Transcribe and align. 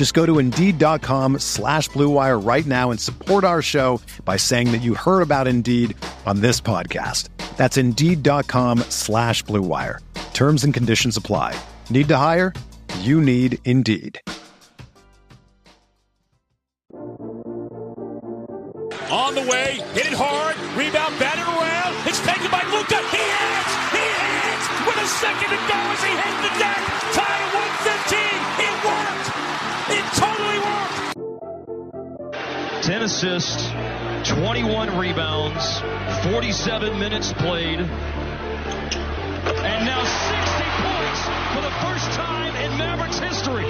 Just 0.00 0.14
go 0.14 0.24
to 0.24 0.38
Indeed.com 0.38 1.40
slash 1.40 1.90
BlueWire 1.90 2.42
right 2.42 2.64
now 2.64 2.90
and 2.90 2.98
support 2.98 3.44
our 3.44 3.60
show 3.60 4.00
by 4.24 4.38
saying 4.38 4.72
that 4.72 4.80
you 4.80 4.94
heard 4.94 5.20
about 5.20 5.46
Indeed 5.46 5.94
on 6.24 6.40
this 6.40 6.58
podcast. 6.58 7.28
That's 7.58 7.76
Indeed.com 7.76 8.78
slash 8.88 9.44
BlueWire. 9.44 9.98
Terms 10.32 10.64
and 10.64 10.72
conditions 10.72 11.18
apply. 11.18 11.54
Need 11.90 12.08
to 12.08 12.16
hire? 12.16 12.54
You 13.00 13.20
need 13.20 13.58
Indeed. 13.66 14.18
On 19.12 19.34
the 19.34 19.42
way, 19.42 19.84
hit 19.92 20.06
it 20.06 20.16
hard, 20.16 20.56
rebound, 20.80 21.12
batted 21.20 21.44
around. 21.44 22.08
It's 22.08 22.24
taken 22.24 22.50
by 22.50 22.64
Luka. 22.72 22.96
He 23.12 23.20
hits! 23.20 23.72
He 23.92 24.00
hits! 24.00 24.64
With 24.80 24.96
a 24.96 25.08
second 25.20 25.50
to 25.52 25.60
go 25.68 25.76
as 25.76 26.00
he 26.00 26.12
hits 26.16 26.40
the 26.40 26.52
deck. 26.56 26.80
Tie 27.12 27.36
at 27.36 27.52
115. 27.52 28.64
It 28.64 28.84
worked! 28.88 29.29
10 32.90 33.02
assists, 33.02 33.68
21 34.28 34.98
rebounds, 34.98 35.78
47 36.32 36.98
minutes 36.98 37.32
played, 37.34 37.78
and 37.78 37.86
now 39.86 40.02
60 40.02 40.64
points 40.82 41.20
for 41.54 41.60
the 41.62 41.70
first 41.86 42.10
time 42.18 42.52
in 42.56 42.76
Mavericks 42.76 43.20
history. 43.20 43.62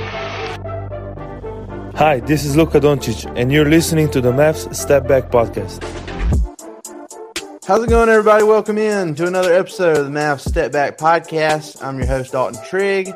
Hi, 1.99 2.21
this 2.21 2.47
is 2.47 2.57
Luka 2.57 2.81
Doncic, 2.81 3.31
and 3.37 3.53
you're 3.53 3.69
listening 3.69 4.11
to 4.13 4.23
the 4.23 4.33
Mavs 4.33 4.75
Step 4.75 5.07
Back 5.07 5.31
Podcast. 5.31 5.85
How's 7.67 7.85
it 7.85 7.91
going, 7.91 8.09
everybody? 8.09 8.45
Welcome 8.45 8.79
in 8.79 9.15
to 9.17 9.27
another 9.27 9.53
episode 9.53 9.99
of 9.99 10.07
the 10.07 10.19
Mavs 10.19 10.49
Step 10.49 10.73
Back 10.73 10.97
Podcast. 10.97 11.85
I'm 11.85 11.99
your 11.99 12.07
host, 12.07 12.33
Dalton 12.33 12.59
Trigg. 12.65 13.15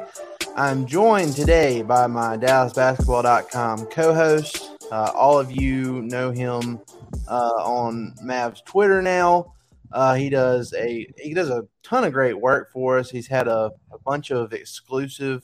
I'm 0.54 0.84
joined 0.84 1.34
today 1.34 1.80
by 1.80 2.08
my 2.08 2.36
DallasBasketball.com 2.36 3.86
co-host. 3.86 4.73
Uh, 4.90 5.10
all 5.14 5.38
of 5.38 5.50
you 5.50 6.02
know 6.02 6.30
him 6.30 6.80
uh, 7.28 7.52
on 7.58 8.14
Mavs 8.22 8.64
Twitter 8.64 9.00
now. 9.02 9.54
Uh, 9.92 10.14
he 10.14 10.28
does 10.28 10.74
a 10.74 11.06
he 11.18 11.32
does 11.34 11.50
a 11.50 11.66
ton 11.82 12.04
of 12.04 12.12
great 12.12 12.38
work 12.38 12.70
for 12.72 12.98
us. 12.98 13.10
He's 13.10 13.28
had 13.28 13.48
a, 13.48 13.70
a 13.92 13.98
bunch 14.04 14.30
of 14.30 14.52
exclusive 14.52 15.42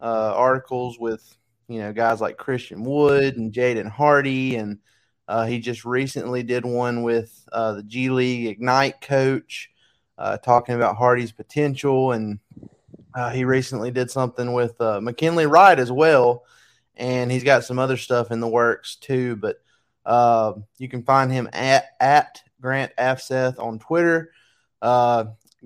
uh, 0.00 0.34
articles 0.34 0.98
with 0.98 1.36
you 1.68 1.78
know 1.78 1.92
guys 1.92 2.20
like 2.20 2.36
Christian 2.36 2.82
Wood 2.82 3.36
and 3.36 3.52
Jaden 3.52 3.88
Hardy, 3.88 4.56
and 4.56 4.78
uh, 5.28 5.46
he 5.46 5.60
just 5.60 5.84
recently 5.84 6.42
did 6.42 6.64
one 6.64 7.02
with 7.02 7.48
uh, 7.52 7.74
the 7.74 7.84
G 7.84 8.10
League 8.10 8.46
Ignite 8.46 9.00
coach, 9.00 9.70
talking 10.42 10.74
about 10.74 10.96
Hardy's 10.96 11.32
potential, 11.32 12.12
and 12.12 12.40
he 13.32 13.44
recently 13.44 13.90
did 13.90 14.10
something 14.10 14.52
with 14.52 14.74
McKinley 14.80 15.46
Wright 15.46 15.78
as 15.78 15.92
well, 15.92 16.44
and 17.00 17.32
he's 17.32 17.44
got 17.44 17.64
some 17.64 17.80
other 17.80 17.96
stuff 17.96 18.30
in 18.30 18.38
the 18.38 18.48
works 18.48 18.96
too. 18.96 19.34
But 19.36 19.60
uh, 20.06 20.52
you 20.78 20.88
can 20.88 21.02
find 21.02 21.32
him 21.32 21.48
at 21.52 21.86
at 21.98 22.42
Grant 22.60 22.92
Afseth 22.96 23.58
on 23.58 23.80
Twitter. 23.80 24.32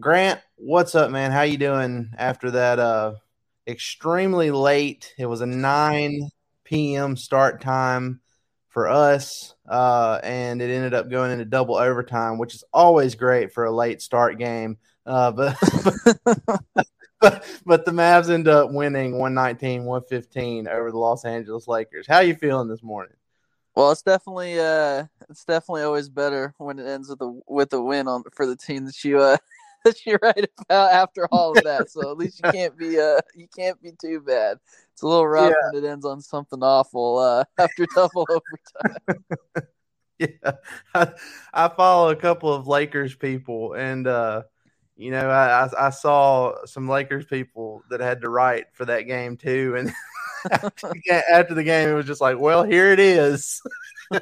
Grant, 0.00 0.41
what's 0.56 0.95
up, 0.95 1.11
man? 1.11 1.31
How 1.31 1.43
you 1.43 1.59
doing 1.59 2.11
after 2.17 2.50
that? 2.53 3.19
extremely 3.67 4.50
late. 4.50 5.12
It 5.19 5.27
was 5.27 5.41
a 5.41 5.47
9 5.47 6.28
p.m. 6.65 7.17
start 7.17 7.61
time 7.61 8.21
for 8.69 8.89
us, 8.89 9.55
uh, 9.69 10.21
and 10.22 10.61
it 10.61 10.71
ended 10.71 10.95
up 10.95 11.09
going 11.09 11.31
into 11.31 11.45
double 11.45 11.77
overtime, 11.77 12.39
which 12.39 12.55
is 12.55 12.65
always 12.72 13.15
great 13.15 13.53
for 13.53 13.65
a 13.65 13.75
late 13.75 14.03
start 14.03 14.39
game. 14.39 14.78
Uh, 15.06 15.31
but, 15.31 15.56
but 17.24 17.60
but 17.64 17.84
the 17.84 17.90
Mavs 17.90 18.30
end 18.30 18.48
up 18.48 18.70
winning 18.70 19.18
119 19.18 19.84
115 19.84 20.68
over 20.68 20.90
the 20.90 20.98
Los 20.98 21.24
Angeles 21.24 21.66
Lakers. 21.66 22.06
How 22.06 22.20
you 22.20 22.34
feeling 22.34 22.68
this 22.68 22.82
morning? 22.82 23.16
Well, 23.74 23.90
it's 23.90 24.02
definitely 24.02 24.58
uh, 24.58 25.06
it's 25.28 25.44
definitely 25.44 25.82
always 25.82 26.08
better 26.08 26.54
when 26.58 26.78
it 26.78 26.86
ends 26.86 27.08
with 27.08 27.20
a 27.22 27.40
with 27.48 27.72
a 27.72 27.80
win 27.80 28.08
on 28.08 28.22
for 28.32 28.46
the 28.46 28.56
team 28.56 28.84
that 28.86 29.02
you 29.04 29.20
uh 29.20 29.36
that 29.84 30.04
you 30.06 30.18
write 30.22 30.48
about 30.60 30.92
after 30.92 31.26
all 31.32 31.56
of 31.56 31.64
that. 31.64 31.90
So 31.90 32.10
at 32.10 32.16
least 32.16 32.40
you 32.44 32.50
can't 32.52 32.76
be 32.76 33.00
uh 33.00 33.20
you 33.34 33.48
can't 33.56 33.80
be 33.82 33.92
too 34.00 34.20
bad. 34.20 34.58
It's 34.92 35.02
a 35.02 35.06
little 35.06 35.26
rough 35.26 35.50
yeah. 35.50 35.70
when 35.72 35.84
it 35.84 35.88
ends 35.88 36.04
on 36.04 36.20
something 36.20 36.62
awful 36.62 37.18
uh 37.18 37.44
after 37.58 37.86
double 37.94 38.26
overtime. 38.30 39.24
yeah. 40.18 40.52
I, 40.94 41.12
I 41.52 41.68
follow 41.68 42.10
a 42.10 42.16
couple 42.16 42.52
of 42.52 42.68
Lakers 42.68 43.14
people 43.14 43.72
and 43.72 44.06
uh 44.06 44.42
you 44.97 45.10
know, 45.10 45.28
I, 45.28 45.69
I 45.87 45.91
saw 45.91 46.65
some 46.66 46.88
Lakers 46.88 47.25
people 47.25 47.82
that 47.91 48.00
had 48.00 48.21
to 48.21 48.28
write 48.28 48.66
for 48.72 48.84
that 48.84 49.03
game 49.03 49.37
too, 49.37 49.75
and 49.77 49.93
after 50.50 51.55
the 51.55 51.65
game, 51.65 51.88
it 51.88 51.94
was 51.94 52.06
just 52.06 52.21
like, 52.21 52.38
well, 52.38 52.65
here 52.65 52.93
it 52.93 53.00
is. 53.00 53.60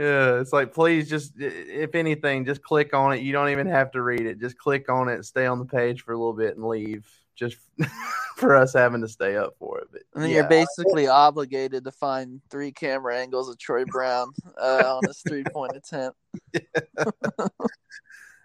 Yeah, 0.00 0.40
it's 0.40 0.52
like 0.52 0.72
please 0.72 1.10
just 1.10 1.34
if 1.36 1.94
anything, 1.94 2.46
just 2.46 2.62
click 2.62 2.94
on 2.94 3.12
it. 3.12 3.20
You 3.20 3.32
don't 3.32 3.50
even 3.50 3.66
have 3.66 3.90
to 3.92 4.00
read 4.00 4.22
it. 4.24 4.40
Just 4.40 4.56
click 4.56 4.88
on 4.88 5.08
it, 5.08 5.24
stay 5.26 5.44
on 5.44 5.58
the 5.58 5.66
page 5.66 6.02
for 6.02 6.12
a 6.12 6.16
little 6.16 6.32
bit, 6.32 6.56
and 6.56 6.66
leave. 6.66 7.06
Just 7.34 7.58
for 8.36 8.56
us 8.56 8.72
having 8.72 9.02
to 9.02 9.08
stay 9.08 9.36
up 9.36 9.56
for 9.58 9.78
it. 9.78 9.88
But, 9.92 10.02
and 10.14 10.22
then 10.22 10.30
yeah. 10.30 10.36
you're 10.36 10.48
basically 10.48 11.06
obligated 11.06 11.84
to 11.84 11.92
find 11.92 12.40
three 12.50 12.72
camera 12.72 13.18
angles 13.18 13.50
of 13.50 13.58
Troy 13.58 13.84
Brown 13.84 14.30
uh, 14.58 14.84
on 14.86 15.00
this 15.06 15.22
three 15.26 15.44
point 15.52 15.72
attempt. 15.76 16.16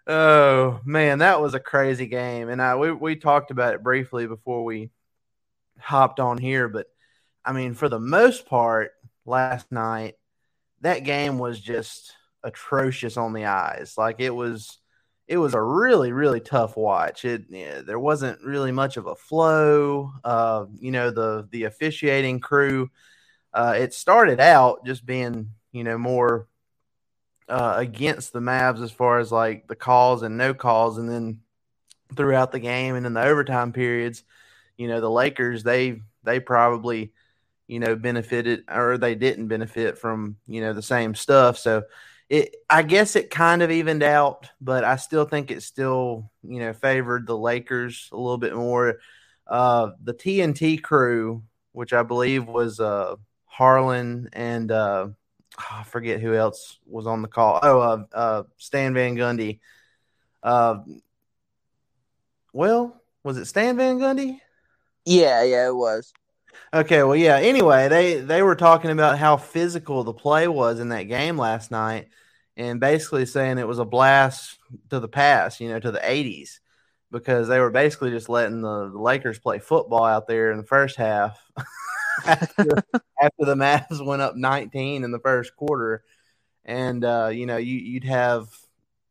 Oh 0.08 0.80
man, 0.86 1.20
that 1.20 1.42
was 1.42 1.54
a 1.54 1.60
crazy 1.60 2.08
game, 2.08 2.50
and 2.50 2.62
I 2.62 2.76
we 2.76 2.92
we 2.92 3.16
talked 3.16 3.52
about 3.52 3.74
it 3.74 3.84
briefly 3.84 4.28
before 4.28 4.64
we 4.64 4.92
hopped 5.80 6.20
on 6.20 6.38
here, 6.38 6.68
but 6.68 6.88
I 7.44 7.54
mean, 7.54 7.74
for 7.74 7.90
the 7.90 8.00
most 8.00 8.48
part, 8.48 8.92
last 9.26 9.72
night 9.72 10.16
that 10.82 11.04
game 11.04 11.40
was 11.40 11.60
just 11.60 12.14
atrocious 12.44 13.18
on 13.18 13.34
the 13.34 13.46
eyes. 13.46 13.96
Like 13.98 14.20
it 14.20 14.30
was, 14.30 14.78
it 15.28 15.38
was 15.38 15.54
a 15.54 15.62
really, 15.62 16.12
really 16.12 16.40
tough 16.40 16.78
watch. 16.78 17.26
It 17.26 17.46
yeah, 17.50 17.82
there 17.82 18.00
wasn't 18.00 18.42
really 18.44 18.72
much 18.72 18.98
of 18.98 19.08
a 19.08 19.16
flow. 19.16 20.12
Uh, 20.24 20.66
you 20.80 20.92
know, 20.92 21.12
the 21.12 21.48
the 21.52 21.64
officiating 21.64 22.40
crew. 22.40 22.90
Uh, 23.54 23.76
it 23.78 23.94
started 23.94 24.40
out 24.40 24.86
just 24.86 25.06
being, 25.06 25.52
you 25.72 25.84
know, 25.84 25.98
more 25.98 26.48
uh, 27.48 27.76
against 27.78 28.34
the 28.34 28.40
Mavs 28.40 28.84
as 28.84 28.92
far 28.92 29.20
as 29.20 29.32
like 29.32 29.68
the 29.68 29.76
calls 29.76 30.24
and 30.24 30.38
no 30.38 30.54
calls, 30.54 30.98
and 30.98 31.10
then 31.10 31.40
throughout 32.16 32.52
the 32.52 32.60
game 32.60 32.96
and 32.96 33.06
in 33.06 33.14
the 33.14 33.24
overtime 33.24 33.72
periods, 33.72 34.24
you 34.78 34.88
know, 34.88 35.02
the 35.02 35.10
Lakers 35.10 35.64
they 35.64 36.02
they 36.24 36.40
probably 36.40 37.12
you 37.68 37.80
know, 37.80 37.96
benefited 37.96 38.64
or 38.70 38.98
they 38.98 39.16
didn't 39.16 39.48
benefit 39.48 39.98
from, 39.98 40.38
you 40.48 40.62
know, 40.62 40.74
the 40.74 40.82
same 40.82 41.16
stuff. 41.16 41.58
So 41.58 41.84
it, 42.30 42.56
I 42.70 42.84
guess 42.84 43.16
it 43.16 43.30
kind 43.30 43.62
of 43.62 43.72
evened 43.72 44.04
out, 44.04 44.50
but 44.62 44.84
I 44.84 44.98
still 44.98 45.26
think 45.26 45.52
it 45.52 45.64
still, 45.64 46.30
you 46.44 46.60
know, 46.60 46.74
favored 46.74 47.26
the 47.28 47.38
Lakers 47.38 48.10
a 48.12 48.18
little 48.18 48.38
bit 48.38 48.56
more. 48.56 49.00
Uh, 49.48 49.92
the 50.04 50.14
TNT 50.14 50.82
crew, 50.82 51.44
which 51.72 51.94
I 51.94 52.04
believe 52.04 52.48
was 52.48 52.80
uh, 52.80 53.16
Harlan 53.46 54.30
and 54.34 54.72
uh, 54.72 55.08
I 55.58 55.84
forget 55.84 56.22
who 56.22 56.34
else 56.34 56.80
was 56.86 57.08
on 57.08 57.22
the 57.22 57.28
call. 57.28 57.60
Oh, 57.64 57.80
uh, 57.80 58.04
uh, 58.14 58.44
Stan 58.58 58.94
Van 58.94 59.16
Gundy. 59.16 59.60
Uh, 60.44 60.80
well, 62.54 63.02
was 63.24 63.38
it 63.38 63.46
Stan 63.46 63.78
Van 63.78 63.98
Gundy? 63.98 64.40
Yeah, 65.06 65.44
yeah, 65.44 65.68
it 65.68 65.76
was. 65.76 66.14
Okay, 66.74 67.04
well, 67.04 67.16
yeah. 67.16 67.38
Anyway, 67.38 67.88
they 67.90 68.22
they 68.22 68.42
were 68.42 68.56
talking 68.56 68.92
about 68.92 69.18
how 69.18 69.38
physical 69.38 70.04
the 70.04 70.14
play 70.14 70.48
was 70.48 70.80
in 70.80 70.90
that 70.90 71.04
game 71.04 71.38
last 71.38 71.72
night, 71.72 72.10
and 72.58 72.80
basically 72.80 73.26
saying 73.26 73.58
it 73.58 73.68
was 73.68 73.80
a 73.80 73.86
blast 73.86 74.58
to 74.90 75.00
the 75.00 75.08
past, 75.08 75.60
you 75.60 75.70
know, 75.70 75.80
to 75.80 75.92
the 75.92 76.00
80s, 76.00 76.60
because 77.12 77.48
they 77.48 77.60
were 77.60 77.72
basically 77.72 78.12
just 78.12 78.30
letting 78.30 78.62
the, 78.62 78.90
the 78.90 79.00
Lakers 79.00 79.40
play 79.40 79.60
football 79.60 80.06
out 80.06 80.28
there 80.28 80.52
in 80.52 80.58
the 80.58 80.64
first 80.64 80.98
half 80.98 81.40
after, 82.26 82.84
after 83.22 83.46
the 83.46 83.56
Mavs 83.56 84.06
went 84.06 84.22
up 84.22 84.36
19 84.36 85.04
in 85.04 85.12
the 85.12 85.20
first 85.20 85.56
quarter. 85.56 86.04
And, 86.64 87.04
uh, 87.04 87.30
you 87.32 87.46
know, 87.46 87.58
you, 87.58 87.78
you'd 87.78 88.06
have 88.06 88.50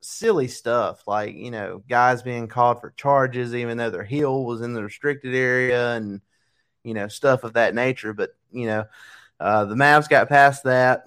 silly 0.00 0.48
stuff 0.48 1.06
like, 1.06 1.34
you 1.34 1.50
know, 1.50 1.82
guys 1.88 2.22
being 2.22 2.48
called 2.48 2.80
for 2.80 2.92
charges, 2.96 3.54
even 3.54 3.78
though 3.78 3.90
their 3.90 4.04
heel 4.04 4.44
was 4.44 4.60
in 4.60 4.74
the 4.74 4.82
restricted 4.82 5.34
area 5.34 5.94
and, 5.94 6.20
you 6.82 6.94
know, 6.94 7.08
stuff 7.08 7.44
of 7.44 7.54
that 7.54 7.74
nature. 7.74 8.12
But, 8.12 8.30
you 8.50 8.66
know, 8.66 8.86
uh, 9.40 9.64
the 9.64 9.74
Mavs 9.74 10.08
got 10.08 10.28
past 10.28 10.64
that. 10.64 11.04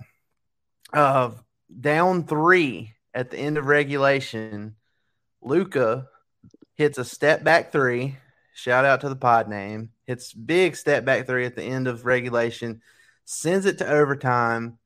Uh, 0.93 1.31
down 1.79 2.23
three 2.23 2.93
at 3.13 3.29
the 3.29 3.37
end 3.37 3.57
of 3.57 3.65
regulation, 3.65 4.75
Luka 5.41 6.07
hits 6.75 6.97
a 6.97 7.05
step 7.05 7.43
back 7.43 7.71
three. 7.71 8.17
Shout 8.53 8.85
out 8.85 9.01
to 9.01 9.09
the 9.09 9.15
pod 9.15 9.47
name. 9.49 9.91
Hits 10.07 10.33
big 10.33 10.75
step 10.75 11.05
back 11.05 11.27
three 11.27 11.45
at 11.45 11.55
the 11.55 11.63
end 11.63 11.87
of 11.87 12.05
regulation, 12.05 12.81
sends 13.25 13.65
it 13.65 13.77
to 13.77 13.87
overtime. 13.87 14.79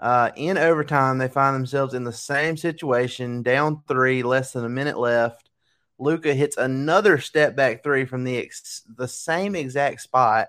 Uh, 0.00 0.30
in 0.34 0.58
overtime, 0.58 1.18
they 1.18 1.28
find 1.28 1.54
themselves 1.54 1.94
in 1.94 2.02
the 2.04 2.12
same 2.12 2.56
situation, 2.56 3.42
down 3.42 3.82
three, 3.86 4.22
less 4.22 4.52
than 4.52 4.64
a 4.64 4.68
minute 4.68 4.98
left. 4.98 5.50
Luka 5.98 6.34
hits 6.34 6.56
another 6.56 7.18
step 7.18 7.54
back 7.54 7.84
three 7.84 8.04
from 8.04 8.24
the 8.24 8.38
ex- 8.38 8.82
the 8.96 9.06
same 9.06 9.54
exact 9.54 10.00
spot 10.00 10.48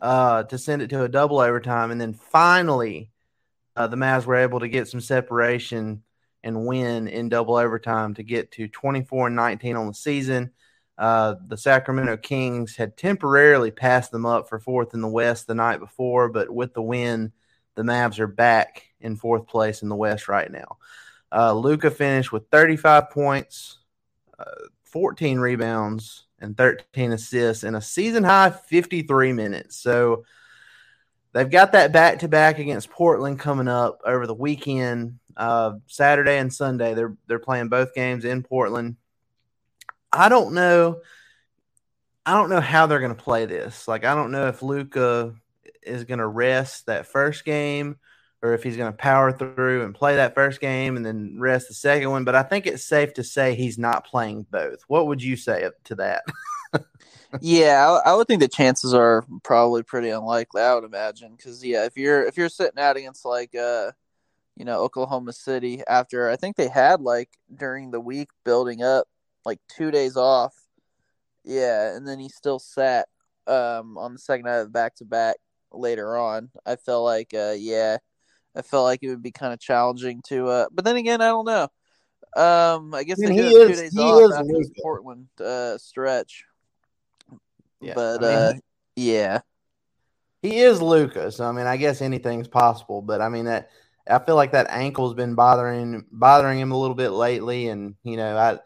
uh, 0.00 0.44
to 0.44 0.58
send 0.58 0.82
it 0.82 0.90
to 0.90 1.02
a 1.02 1.08
double 1.08 1.40
overtime, 1.40 1.90
and 1.90 2.00
then 2.00 2.12
finally 2.12 3.10
uh, 3.74 3.86
the 3.86 3.96
Mavs 3.96 4.26
were 4.26 4.36
able 4.36 4.60
to 4.60 4.68
get 4.68 4.88
some 4.88 5.00
separation 5.00 6.02
and 6.42 6.66
win 6.66 7.08
in 7.08 7.28
double 7.28 7.56
overtime 7.56 8.14
to 8.14 8.22
get 8.22 8.52
to 8.52 8.68
24 8.68 9.28
and 9.28 9.36
19 9.36 9.76
on 9.76 9.86
the 9.86 9.94
season. 9.94 10.50
Uh, 11.00 11.36
the 11.46 11.56
Sacramento 11.56 12.18
Kings 12.18 12.76
had 12.76 12.94
temporarily 12.94 13.70
passed 13.70 14.10
them 14.10 14.26
up 14.26 14.50
for 14.50 14.60
fourth 14.60 14.92
in 14.92 15.00
the 15.00 15.08
West 15.08 15.46
the 15.46 15.54
night 15.54 15.80
before, 15.80 16.28
but 16.28 16.50
with 16.50 16.74
the 16.74 16.82
win, 16.82 17.32
the 17.74 17.82
Mavs 17.82 18.18
are 18.18 18.26
back 18.26 18.84
in 19.00 19.16
fourth 19.16 19.46
place 19.46 19.80
in 19.80 19.88
the 19.88 19.96
West 19.96 20.28
right 20.28 20.52
now. 20.52 20.76
Uh, 21.32 21.54
Luka 21.54 21.90
finished 21.90 22.32
with 22.32 22.50
35 22.50 23.08
points, 23.08 23.78
uh, 24.38 24.44
14 24.84 25.38
rebounds, 25.38 26.26
and 26.38 26.54
13 26.54 27.12
assists 27.12 27.64
in 27.64 27.74
a 27.74 27.80
season 27.80 28.22
high 28.22 28.50
53 28.50 29.32
minutes. 29.32 29.76
So 29.76 30.26
they've 31.32 31.48
got 31.48 31.72
that 31.72 31.92
back 31.92 32.18
to 32.18 32.28
back 32.28 32.58
against 32.58 32.90
Portland 32.90 33.38
coming 33.38 33.68
up 33.68 34.02
over 34.04 34.26
the 34.26 34.34
weekend, 34.34 35.18
uh, 35.34 35.76
Saturday 35.86 36.36
and 36.36 36.52
Sunday. 36.52 36.92
They're 36.92 37.16
they're 37.26 37.38
playing 37.38 37.70
both 37.70 37.94
games 37.94 38.26
in 38.26 38.42
Portland. 38.42 38.96
I 40.12 40.28
don't 40.28 40.54
know. 40.54 41.00
I 42.26 42.34
don't 42.34 42.50
know 42.50 42.60
how 42.60 42.86
they're 42.86 43.00
going 43.00 43.14
to 43.14 43.22
play 43.22 43.46
this. 43.46 43.88
Like 43.88 44.04
I 44.04 44.14
don't 44.14 44.32
know 44.32 44.48
if 44.48 44.62
Luka 44.62 45.34
is 45.82 46.04
going 46.04 46.18
to 46.18 46.26
rest 46.26 46.86
that 46.86 47.06
first 47.06 47.44
game 47.44 47.96
or 48.42 48.54
if 48.54 48.62
he's 48.62 48.76
going 48.76 48.90
to 48.90 48.96
power 48.96 49.32
through 49.32 49.84
and 49.84 49.94
play 49.94 50.16
that 50.16 50.34
first 50.34 50.60
game 50.60 50.96
and 50.96 51.04
then 51.04 51.36
rest 51.38 51.68
the 51.68 51.74
second 51.74 52.10
one. 52.10 52.24
But 52.24 52.34
I 52.34 52.42
think 52.42 52.66
it's 52.66 52.84
safe 52.84 53.14
to 53.14 53.24
say 53.24 53.54
he's 53.54 53.78
not 53.78 54.06
playing 54.06 54.46
both. 54.50 54.82
What 54.88 55.06
would 55.06 55.22
you 55.22 55.36
say 55.36 55.68
to 55.84 55.94
that? 55.96 56.24
yeah, 57.40 58.00
I, 58.04 58.10
I, 58.10 58.14
would 58.14 58.26
think 58.26 58.40
the 58.40 58.48
chances 58.48 58.94
are 58.94 59.24
probably 59.42 59.82
pretty 59.82 60.10
unlikely. 60.10 60.62
I 60.62 60.74
would 60.74 60.84
imagine 60.84 61.34
because 61.36 61.64
yeah, 61.64 61.84
if 61.84 61.96
you're 61.96 62.24
if 62.24 62.36
you're 62.36 62.48
sitting 62.48 62.78
out 62.78 62.96
against 62.96 63.24
like 63.24 63.54
uh, 63.54 63.92
you 64.56 64.64
know 64.64 64.80
Oklahoma 64.80 65.32
City 65.32 65.82
after 65.86 66.30
I 66.30 66.36
think 66.36 66.56
they 66.56 66.68
had 66.68 67.00
like 67.00 67.28
during 67.54 67.90
the 67.90 68.00
week 68.00 68.30
building 68.44 68.82
up 68.82 69.06
like 69.44 69.58
two 69.68 69.90
days 69.90 70.16
off, 70.16 70.54
yeah, 71.44 71.94
and 71.94 72.06
then 72.06 72.18
he 72.18 72.28
still 72.28 72.58
sat 72.58 73.08
um 73.46 73.96
on 73.98 74.12
the 74.12 74.18
second 74.18 74.44
night 74.46 74.58
of 74.58 74.72
back 74.72 74.94
to 74.96 75.04
back 75.04 75.36
later 75.72 76.16
on. 76.16 76.50
I 76.66 76.76
felt 76.76 77.04
like 77.04 77.32
uh 77.34 77.54
yeah, 77.56 77.98
I 78.54 78.62
felt 78.62 78.84
like 78.84 79.00
it 79.02 79.08
would 79.08 79.22
be 79.22 79.32
kind 79.32 79.52
of 79.52 79.60
challenging 79.60 80.22
to 80.28 80.48
uh, 80.48 80.66
but 80.72 80.84
then 80.84 80.96
again 80.96 81.20
I 81.20 81.28
don't 81.28 81.46
know. 81.46 81.68
Um, 82.36 82.94
I 82.94 83.02
guess 83.02 83.18
I 83.18 83.26
mean, 83.26 83.36
they 83.36 83.42
did 83.42 83.68
two 83.68 83.74
days 83.74 83.96
off 83.96 84.32
after 84.32 84.52
this 84.58 84.70
Portland 84.80 85.26
uh, 85.40 85.78
stretch. 85.78 86.44
Yeah, 87.80 87.94
but 87.94 88.22
I 88.22 88.26
mean, 88.26 88.36
uh, 88.36 88.52
yeah, 88.94 89.40
he 90.42 90.58
is 90.60 90.80
Lucas. 90.80 91.40
I 91.40 91.50
mean, 91.52 91.66
I 91.66 91.76
guess 91.76 92.00
anything's 92.00 92.46
possible, 92.46 93.02
but 93.02 93.20
I 93.20 93.28
mean 93.28 93.46
that 93.46 93.70
I 94.08 94.18
feel 94.20 94.36
like 94.36 94.52
that 94.52 94.70
ankle's 94.70 95.14
been 95.14 95.34
bothering 95.34 96.04
bothering 96.12 96.58
him 96.58 96.72
a 96.72 96.78
little 96.78 96.94
bit 96.94 97.10
lately, 97.10 97.68
and 97.68 97.94
you 98.04 98.16
know, 98.16 98.36
I 98.36 98.58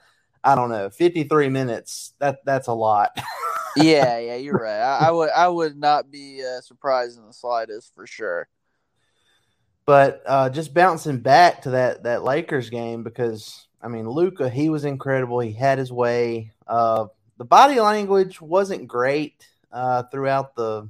I 0.44 0.54
don't 0.54 0.70
know, 0.70 0.90
fifty 0.90 1.24
three 1.24 1.48
minutes 1.48 2.12
that 2.18 2.44
that's 2.44 2.68
a 2.68 2.74
lot. 2.74 3.18
yeah, 3.76 4.18
yeah, 4.18 4.36
you're 4.36 4.58
right. 4.58 4.80
I, 4.80 5.08
I, 5.08 5.10
would 5.10 5.30
I 5.30 5.48
would 5.48 5.76
not 5.76 6.10
be 6.10 6.44
uh, 6.44 6.60
surprised 6.60 7.18
in 7.18 7.26
the 7.26 7.32
slightest 7.32 7.94
for 7.94 8.06
sure. 8.06 8.48
But 9.86 10.22
uh, 10.26 10.50
just 10.50 10.74
bouncing 10.74 11.18
back 11.18 11.62
to 11.62 11.70
that 11.70 12.04
that 12.04 12.24
Lakers 12.24 12.70
game 12.70 13.02
because 13.02 13.66
I 13.82 13.88
mean 13.88 14.08
Luka, 14.08 14.48
he 14.48 14.68
was 14.68 14.84
incredible. 14.84 15.40
He 15.40 15.52
had 15.52 15.78
his 15.78 15.92
way. 15.92 16.52
Uh, 16.66 17.06
the 17.36 17.44
body 17.44 17.80
language 17.80 18.40
wasn't 18.40 18.86
great 18.86 19.46
uh, 19.72 20.04
throughout 20.04 20.54
the, 20.54 20.88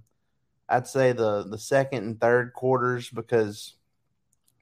I'd 0.69 0.87
say 0.87 1.13
the 1.13 1.45
the 1.45 1.59
second 1.59 2.05
and 2.05 2.21
third 2.21 2.53
quarters 2.53 3.09
because, 3.09 3.75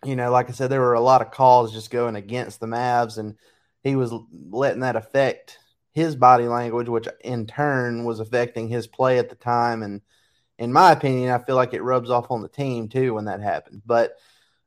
you 0.04 0.16
know, 0.16 0.30
like 0.30 0.48
I 0.48 0.52
said, 0.52 0.70
there 0.70 0.80
were 0.80 0.94
a 0.94 1.00
lot 1.00 1.22
of 1.22 1.30
calls 1.30 1.72
just 1.72 1.90
going 1.90 2.16
against 2.16 2.60
the 2.60 2.66
Mavs, 2.66 3.18
and 3.18 3.36
he 3.82 3.96
was 3.96 4.12
letting 4.50 4.80
that 4.80 4.96
affect 4.96 5.58
his 5.92 6.16
body 6.16 6.48
language, 6.48 6.88
which 6.88 7.08
in 7.22 7.46
turn 7.46 8.04
was 8.04 8.20
affecting 8.20 8.68
his 8.68 8.86
play 8.86 9.18
at 9.18 9.28
the 9.28 9.34
time. 9.34 9.82
And 9.82 10.00
in 10.58 10.72
my 10.72 10.92
opinion, 10.92 11.30
I 11.30 11.38
feel 11.38 11.56
like 11.56 11.74
it 11.74 11.82
rubs 11.82 12.10
off 12.10 12.30
on 12.30 12.42
the 12.42 12.48
team 12.48 12.88
too 12.88 13.14
when 13.14 13.26
that 13.26 13.40
happened. 13.40 13.82
But 13.84 14.16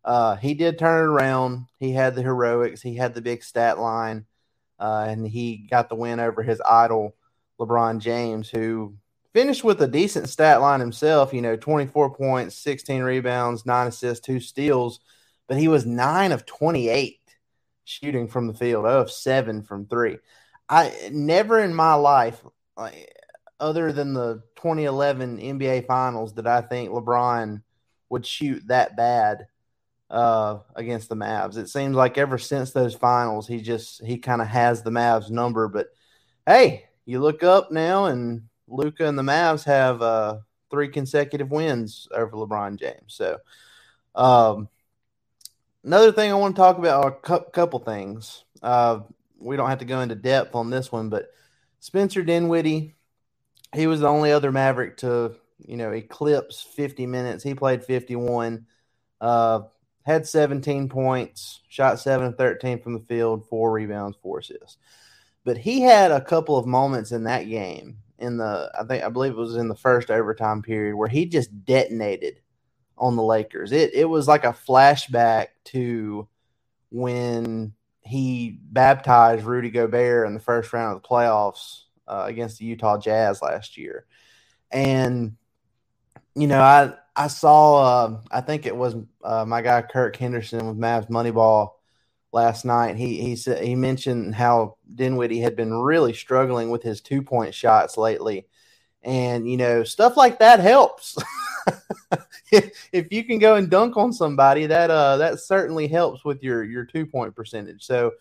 uh, 0.04 0.36
he 0.36 0.54
did 0.54 0.78
turn 0.78 1.04
it 1.04 1.12
around. 1.12 1.66
He 1.80 1.92
had 1.92 2.16
the 2.16 2.22
heroics. 2.22 2.82
He 2.82 2.96
had 2.96 3.14
the 3.14 3.22
big 3.22 3.44
stat 3.44 3.80
line 3.80 4.26
uh, 4.80 5.06
and 5.08 5.28
he 5.28 5.68
got 5.70 5.90
the 5.90 5.96
win 5.96 6.20
over 6.20 6.44
his 6.44 6.62
idol 6.62 7.16
LeBron 7.60 8.00
James, 8.00 8.50
who 8.50 8.96
finished 9.34 9.64
with 9.64 9.82
a 9.82 9.88
decent 9.88 10.30
stat 10.30 10.62
line 10.62 10.80
himself. 10.80 11.34
You 11.34 11.42
know, 11.42 11.56
24 11.56 12.14
points, 12.16 12.56
16 12.58 13.02
rebounds, 13.02 13.66
nine 13.66 13.88
assists, 13.88 14.26
two 14.26 14.40
steals, 14.40 15.00
but 15.48 15.58
he 15.58 15.68
was 15.68 15.86
nine 15.86 16.32
of 16.32 16.46
28 16.46 17.20
shooting 17.86 18.28
from 18.28 18.48
the 18.48 18.54
field, 18.54 18.86
oh, 18.86 19.02
of 19.02 19.12
seven 19.12 19.64
from 19.64 19.86
three. 19.86 20.18
I 20.68 21.10
never 21.12 21.60
in 21.60 21.74
my 21.74 21.94
life, 21.94 22.44
other 23.60 23.94
than 23.94 24.14
the 24.14 24.42
2011 24.56 25.38
NBA 25.38 25.86
Finals, 25.86 26.34
did 26.34 26.48
I 26.48 26.62
think 26.62 26.90
LeBron 26.90 27.62
would 28.10 28.26
shoot 28.26 28.68
that 28.68 28.98
bad 28.98 29.48
uh, 30.10 30.60
against 30.76 31.10
the 31.10 31.16
Mavs. 31.16 31.58
It 31.58 31.70
seems 31.70 31.96
like 31.96 32.18
ever 32.18 32.38
since 32.38 32.72
those 32.72 32.96
finals, 32.96 33.48
he 33.48 33.62
just 33.62 34.04
he 34.04 34.18
kind 34.18 34.42
of 34.42 34.48
has 34.48 34.82
the 34.82 34.92
Mavs 34.92 35.30
number. 35.30 35.68
But 35.68 35.88
hey, 36.46 36.86
you 37.06 37.20
look 37.20 37.44
up 37.44 37.72
now, 37.72 38.06
and 38.06 38.44
Luka 38.68 39.06
and 39.08 39.18
the 39.18 39.24
Mavs 39.24 39.64
have 39.66 40.02
uh, 40.02 40.38
three 40.70 40.90
consecutive 40.90 41.52
wins 41.52 42.08
over 42.14 42.32
LeBron 42.32 42.80
James. 42.80 43.14
So, 43.14 43.38
um, 44.16 44.70
another 45.86 46.12
thing 46.12 46.32
I 46.32 46.36
want 46.36 46.56
to 46.56 46.62
talk 46.62 46.78
about, 46.78 47.20
a 47.30 47.40
couple 47.52 47.80
things. 47.80 48.44
Uh, 48.62 49.02
we 49.40 49.56
don't 49.56 49.70
have 49.70 49.80
to 49.80 49.86
go 49.86 50.02
into 50.02 50.16
depth 50.16 50.56
on 50.56 50.70
this 50.70 50.92
one, 50.92 51.10
but 51.10 51.30
Spencer 51.80 52.24
Dinwiddie, 52.24 52.96
he 53.74 53.88
was 53.88 54.00
the 54.00 54.08
only 54.08 54.32
other 54.32 54.52
Maverick 54.52 54.98
to 54.98 55.36
you 55.60 55.78
know 55.78 55.92
eclipse 55.92 56.62
50 56.62 57.06
minutes. 57.06 57.44
He 57.44 57.54
played 57.54 57.84
51. 57.84 58.66
Uh, 59.22 59.62
had 60.04 60.28
17 60.28 60.90
points, 60.90 61.62
shot 61.68 62.00
7 62.00 62.28
of 62.28 62.38
13 62.38 62.80
from 62.82 62.94
the 62.94 63.00
field, 63.00 63.48
four 63.48 63.72
rebounds, 63.72 64.18
four 64.22 64.40
assists. 64.40 64.78
But 65.44 65.58
he 65.58 65.82
had 65.82 66.12
a 66.12 66.22
couple 66.22 66.58
of 66.58 66.68
moments 66.68 67.12
in 67.12 67.24
that 67.24 67.48
game 67.48 67.98
in 68.20 68.38
the 68.38 68.72
I 68.80 68.84
think 68.84 69.04
I 69.04 69.10
believe 69.10 69.34
it 69.34 69.38
was 69.38 69.56
in 69.58 69.68
the 69.68 69.76
first 69.76 70.10
overtime 70.10 70.62
period 70.62 70.96
where 70.96 71.08
he 71.08 71.26
just 71.26 71.66
detonated 71.66 72.40
on 72.98 73.16
the 73.16 73.24
Lakers. 73.24 73.72
It 73.72 73.94
it 73.94 74.06
was 74.06 74.28
like 74.28 74.44
a 74.44 74.54
flashback 74.68 75.48
to 75.66 76.28
when 76.90 77.74
he 78.02 78.60
baptized 78.62 79.44
Rudy 79.44 79.70
Gobert 79.70 80.28
in 80.28 80.34
the 80.34 80.40
first 80.40 80.72
round 80.72 80.96
of 80.96 81.02
the 81.02 81.08
playoffs 81.08 81.84
uh, 82.08 82.26
against 82.28 82.60
the 82.60 82.66
Utah 82.66 82.98
Jazz 83.00 83.42
last 83.42 83.78
year. 83.78 84.06
And 84.72 85.36
you 86.36 86.48
know, 86.48 86.62
I 86.62 86.94
I 87.16 87.28
saw. 87.28 87.84
Uh, 87.84 88.20
I 88.30 88.42
think 88.42 88.66
it 88.66 88.76
was 88.76 88.96
uh, 89.24 89.46
my 89.46 89.62
guy 89.62 89.82
Kirk 89.82 90.16
Henderson 90.16 90.68
with 90.68 90.78
Mavs 90.78 91.10
Moneyball 91.10 91.72
last 92.32 92.66
night. 92.66 92.98
He 92.98 93.22
he 93.22 93.36
said 93.36 93.64
he 93.64 93.76
mentioned 93.76 94.36
how 94.36 94.78
Dinwiddie 94.94 95.40
had 95.40 95.56
been 95.56 95.74
really 95.74 96.14
struggling 96.14 96.70
with 96.70 96.84
his 96.84 97.02
two 97.02 97.22
point 97.22 97.54
shots 97.54 97.98
lately, 97.98 98.48
and 99.02 99.50
you 99.50 99.58
know 99.58 99.84
stuff 99.84 100.18
like 100.18 100.40
that 100.40 100.60
helps. 100.60 101.18
if 102.52 103.12
you 103.12 103.24
can 103.24 103.40
go 103.40 103.56
and 103.56 103.70
dunk 103.70 103.98
on 103.98 104.14
somebody, 104.14 104.66
that 104.68 104.92
uh 104.92 105.18
that 105.18 105.40
certainly 105.40 105.88
helps 105.88 106.24
with 106.24 106.44
your 106.44 106.64
your 106.64 106.86
two 106.86 107.06
point 107.06 107.36
percentage. 107.36 107.84
So 107.84 108.14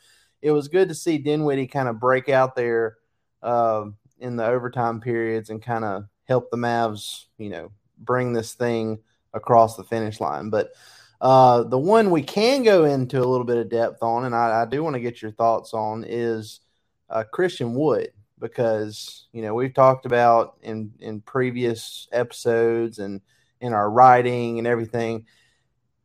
it 0.43 0.51
was 0.51 0.69
good 0.69 0.89
to 0.89 0.95
see 0.95 1.19
Dinwiddie 1.19 1.67
kind 1.67 1.89
of 1.89 1.99
break 1.99 2.29
out 2.29 2.55
there 2.55 2.99
uh, 3.43 3.87
in 4.19 4.37
the 4.37 4.47
overtime 4.47 5.01
periods 5.01 5.51
and 5.51 5.63
kind 5.63 5.85
of 5.85 6.05
help 6.25 6.51
the 6.51 6.57
Mavs, 6.57 7.25
you 7.39 7.49
know, 7.49 7.71
bring 7.99 8.33
this 8.33 8.53
thing 8.53 8.99
across 9.33 9.77
the 9.77 9.85
finish 9.85 10.21
line. 10.21 10.51
But 10.51 10.73
uh, 11.21 11.63
the 11.63 11.79
one 11.79 12.11
we 12.11 12.23
can 12.23 12.63
go 12.63 12.85
into 12.85 13.19
a 13.19 13.25
little 13.25 13.47
bit 13.47 13.57
of 13.57 13.71
depth 13.71 14.03
on, 14.03 14.27
and 14.27 14.35
I, 14.35 14.63
I 14.63 14.65
do 14.67 14.83
want 14.83 14.95
to 14.95 15.01
get 15.01 15.23
your 15.23 15.31
thoughts 15.31 15.73
on, 15.73 16.05
is 16.07 16.61
uh, 17.09 17.25
Christian 17.25 17.75
Wood 17.75 18.11
because 18.39 19.27
you 19.33 19.41
know 19.41 19.55
we've 19.55 19.73
talked 19.73 20.05
about 20.05 20.59
in 20.63 20.93
in 21.01 21.21
previous 21.23 22.09
episodes 22.13 22.99
and 22.99 23.23
in 23.65 23.73
our 23.73 23.91
writing 23.91 24.59
and 24.59 24.67
everything. 24.67 25.27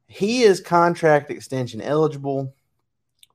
He 0.08 0.44
is 0.44 0.60
contract 0.62 1.30
extension 1.30 1.82
eligible. 1.82 2.56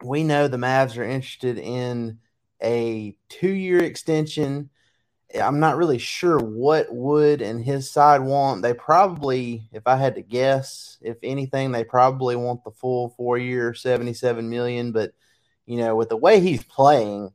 We 0.02 0.24
know 0.24 0.48
the 0.48 0.56
Mavs 0.56 0.98
are 0.98 1.04
interested 1.04 1.58
in 1.58 2.18
a 2.62 3.16
two 3.28 3.52
year 3.52 3.82
extension. 3.82 4.70
I'm 5.40 5.60
not 5.60 5.76
really 5.76 5.98
sure 5.98 6.38
what 6.38 6.92
Wood 6.94 7.42
and 7.42 7.62
his 7.62 7.90
side 7.90 8.20
want. 8.20 8.62
They 8.62 8.72
probably, 8.72 9.68
if 9.72 9.86
I 9.86 9.96
had 9.96 10.14
to 10.14 10.22
guess, 10.22 10.96
if 11.00 11.16
anything, 11.22 11.72
they 11.72 11.84
probably 11.84 12.36
want 12.36 12.64
the 12.64 12.70
full 12.70 13.10
four 13.10 13.36
year, 13.36 13.74
77 13.74 14.48
million. 14.48 14.92
But, 14.92 15.12
you 15.66 15.76
know, 15.78 15.96
with 15.96 16.08
the 16.08 16.16
way 16.16 16.40
he's 16.40 16.62
playing, 16.62 17.32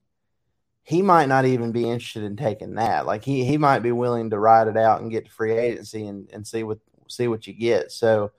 he 0.90 1.04
might 1.04 1.28
not 1.28 1.46
even 1.46 1.72
be 1.72 1.88
interested 1.88 2.24
in 2.24 2.36
taking 2.36 2.74
that. 2.74 3.06
Like 3.06 3.24
he 3.24 3.46
he 3.46 3.60
might 3.60 3.80
be 3.80 3.92
willing 3.92 4.32
to 4.32 4.40
ride 4.40 4.68
it 4.68 4.76
out 4.76 5.02
and 5.02 5.12
get 5.12 5.26
to 5.26 5.32
free 5.32 5.56
agency 5.56 6.08
and, 6.08 6.28
and 6.34 6.48
see 6.48 6.64
what 6.64 6.80
see 7.08 7.28
what 7.28 7.46
you 7.46 7.54
get. 7.54 7.92
So 7.92 8.32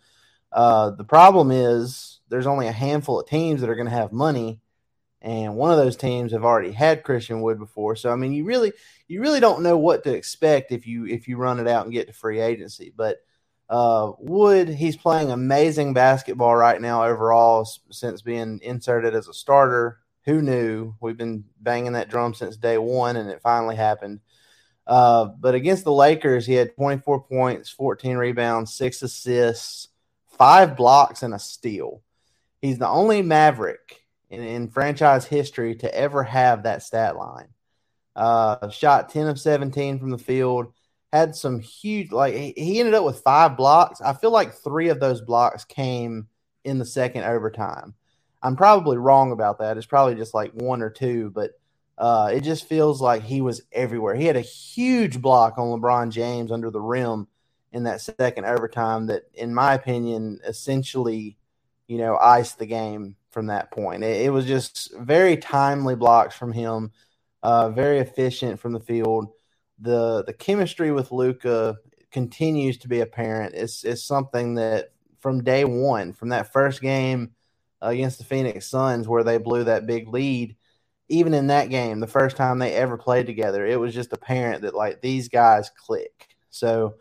uh, 0.51 0.91
the 0.91 1.05
problem 1.05 1.53
is 1.53 2.19
there's 2.29 2.49
only 2.49 2.67
a 2.67 2.73
handful 2.73 3.21
of 3.21 3.29
teams 3.29 3.61
that 3.61 3.71
are 3.71 3.77
going 3.77 3.87
to 3.87 3.95
have 3.95 4.11
money, 4.11 4.59
and 5.23 5.55
one 5.55 5.71
of 5.71 5.77
those 5.77 5.97
teams 5.97 6.33
have 6.33 6.45
already 6.45 6.73
had 6.73 7.05
Christian 7.05 7.41
Wood 7.41 7.61
before. 7.61 7.95
So 7.95 8.11
I 8.11 8.17
mean, 8.17 8.33
you 8.33 8.43
really 8.43 8.73
you 9.07 9.21
really 9.21 9.39
don't 9.39 9.63
know 9.63 9.79
what 9.79 10.03
to 10.03 10.13
expect 10.13 10.73
if 10.73 10.89
you 10.89 11.07
if 11.07 11.29
you 11.29 11.37
run 11.37 11.61
it 11.61 11.69
out 11.69 11.85
and 11.85 11.95
get 11.95 12.09
to 12.09 12.13
free 12.13 12.41
agency. 12.41 12.93
But 12.97 13.19
uh, 13.69 14.11
Wood, 14.19 14.69
he's 14.69 14.97
playing 14.97 15.31
amazing 15.31 15.95
basketball 15.95 16.57
right 16.57 16.81
now 16.81 17.05
overall 17.05 17.65
since 17.93 18.23
being 18.23 18.59
inserted 18.61 19.15
as 19.15 19.29
a 19.29 19.33
starter 19.33 20.00
who 20.25 20.43
knew? 20.43 20.95
We've 21.01 21.17
been 21.17 21.45
banging 21.61 21.93
that 21.93 22.11
drum 22.11 22.35
since 22.35 22.57
day 22.57 22.79
one, 22.79 23.17
and 23.17 23.31
it 23.31 23.41
finally 23.43 23.77
happened. 23.77 24.21
Uh, 24.87 25.27
but 25.27 25.55
against 25.55 25.85
the 25.85 25.93
Lakers, 25.93 26.47
he 26.47 26.55
had 26.55 26.75
24 26.75 27.25
points, 27.25 27.71
14 27.71 28.17
rebounds, 28.17 28.75
six 28.75 29.03
assists, 29.03 29.89
five 30.37 30.77
blocks, 30.77 31.23
and 31.23 31.33
a 31.33 31.39
steal. 31.39 32.03
He's 32.61 32.79
the 32.79 32.89
only 32.89 33.23
Maverick 33.23 34.03
in, 34.29 34.43
in 34.43 34.69
franchise 34.69 35.25
history 35.25 35.77
to 35.77 35.95
ever 35.95 36.23
have 36.23 36.65
that 36.65 36.83
stat 36.83 37.17
line. 37.17 37.49
Uh, 38.17 38.69
shot 38.71 39.09
10 39.11 39.29
of 39.29 39.39
17 39.39 39.99
from 39.99 40.11
the 40.11 40.19
field, 40.19 40.73
had 41.13 41.35
some 41.35 41.61
huge, 41.61 42.11
like, 42.13 42.35
he, 42.35 42.53
he 42.57 42.81
ended 42.81 42.95
up 42.95 43.05
with 43.05 43.21
five 43.21 43.57
blocks. 43.57 44.01
I 44.01 44.13
feel 44.13 44.31
like 44.31 44.55
three 44.55 44.89
of 44.89 45.01
those 45.01 45.21
blocks 45.21 45.65
came 45.65 46.29
in 46.65 46.79
the 46.79 46.85
second 46.85 47.25
overtime. 47.25 47.95
I'm 48.43 48.57
probably 48.57 48.97
wrong 48.97 49.33
about 49.33 49.59
that. 49.59 49.77
It's 49.77 49.87
probably 49.87 50.15
just 50.15 50.35
like 50.35 50.53
one 50.53 50.83
or 50.83 50.91
two, 50.91 51.31
but 51.31 51.53
uh, 51.99 52.31
it 52.33 52.41
just 52.41 52.67
feels 52.67 53.01
like 53.01 53.23
he 53.23 53.43
was 53.43 53.63
everywhere. 53.73 54.15
He 54.15 54.25
had 54.25 54.37
a 54.37 54.41
huge 54.41 55.21
block 55.21 55.59
on 55.59 55.69
LeBron 55.69 56.11
James 56.11 56.51
under 56.51 56.71
the 56.71 56.81
rim 56.81 57.29
in 57.73 57.85
that 57.85 58.01
second 58.01 58.47
overtime 58.47 59.07
that, 59.07 59.25
in 59.35 59.55
my 59.55 59.75
opinion, 59.75 60.41
essentially, 60.47 61.37
you 61.87 61.99
know, 61.99 62.17
iced 62.17 62.59
the 62.59 62.67
game 62.67 63.17
from 63.31 63.47
that 63.47 63.71
point. 63.71 64.03
It, 64.03 64.23
it 64.23 64.31
was 64.31 64.47
just 64.47 64.97
very 64.99 65.37
timely 65.37 65.95
blocks 65.95 66.35
from 66.35 66.53
him, 66.53 66.93
uh, 67.43 67.69
very 67.71 67.99
efficient 67.99 68.59
from 68.59 68.73
the 68.73 68.81
field. 68.81 69.29
The 69.79 70.25
the 70.25 70.33
chemistry 70.33 70.93
with 70.93 71.13
Luka 71.13 71.77
continues 72.11 72.79
to 72.79 72.89
be 72.89 73.01
apparent. 73.01 73.55
It's 73.55 73.85
it's 73.85 74.03
something 74.03 74.55
that 74.55 74.93
from 75.19 75.45
day 75.45 75.65
one, 75.65 76.15
from 76.15 76.31
that 76.31 76.53
first 76.53 76.81
game 76.81 77.33
against 77.83 78.19
the 78.19 78.25
Phoenix 78.25 78.67
Suns 78.67 79.09
where 79.09 79.25
they 79.25 79.39
blew 79.39 79.65
that 79.65 79.87
big 79.87 80.09
lead. 80.09 80.57
Even 81.09 81.35
in 81.35 81.49
that 81.49 81.71
game, 81.71 81.99
the 81.99 82.07
first 82.07 82.37
time 82.37 82.59
they 82.59 82.75
ever 82.75 82.97
played 82.97 83.27
together, 83.27 83.67
it 83.67 83.81
was 83.81 83.93
just 83.93 84.13
apparent 84.13 84.63
that 84.63 84.75
like 84.75 85.01
these 85.01 85.29
guys 85.29 85.71
click. 85.71 86.29
So 86.51 86.95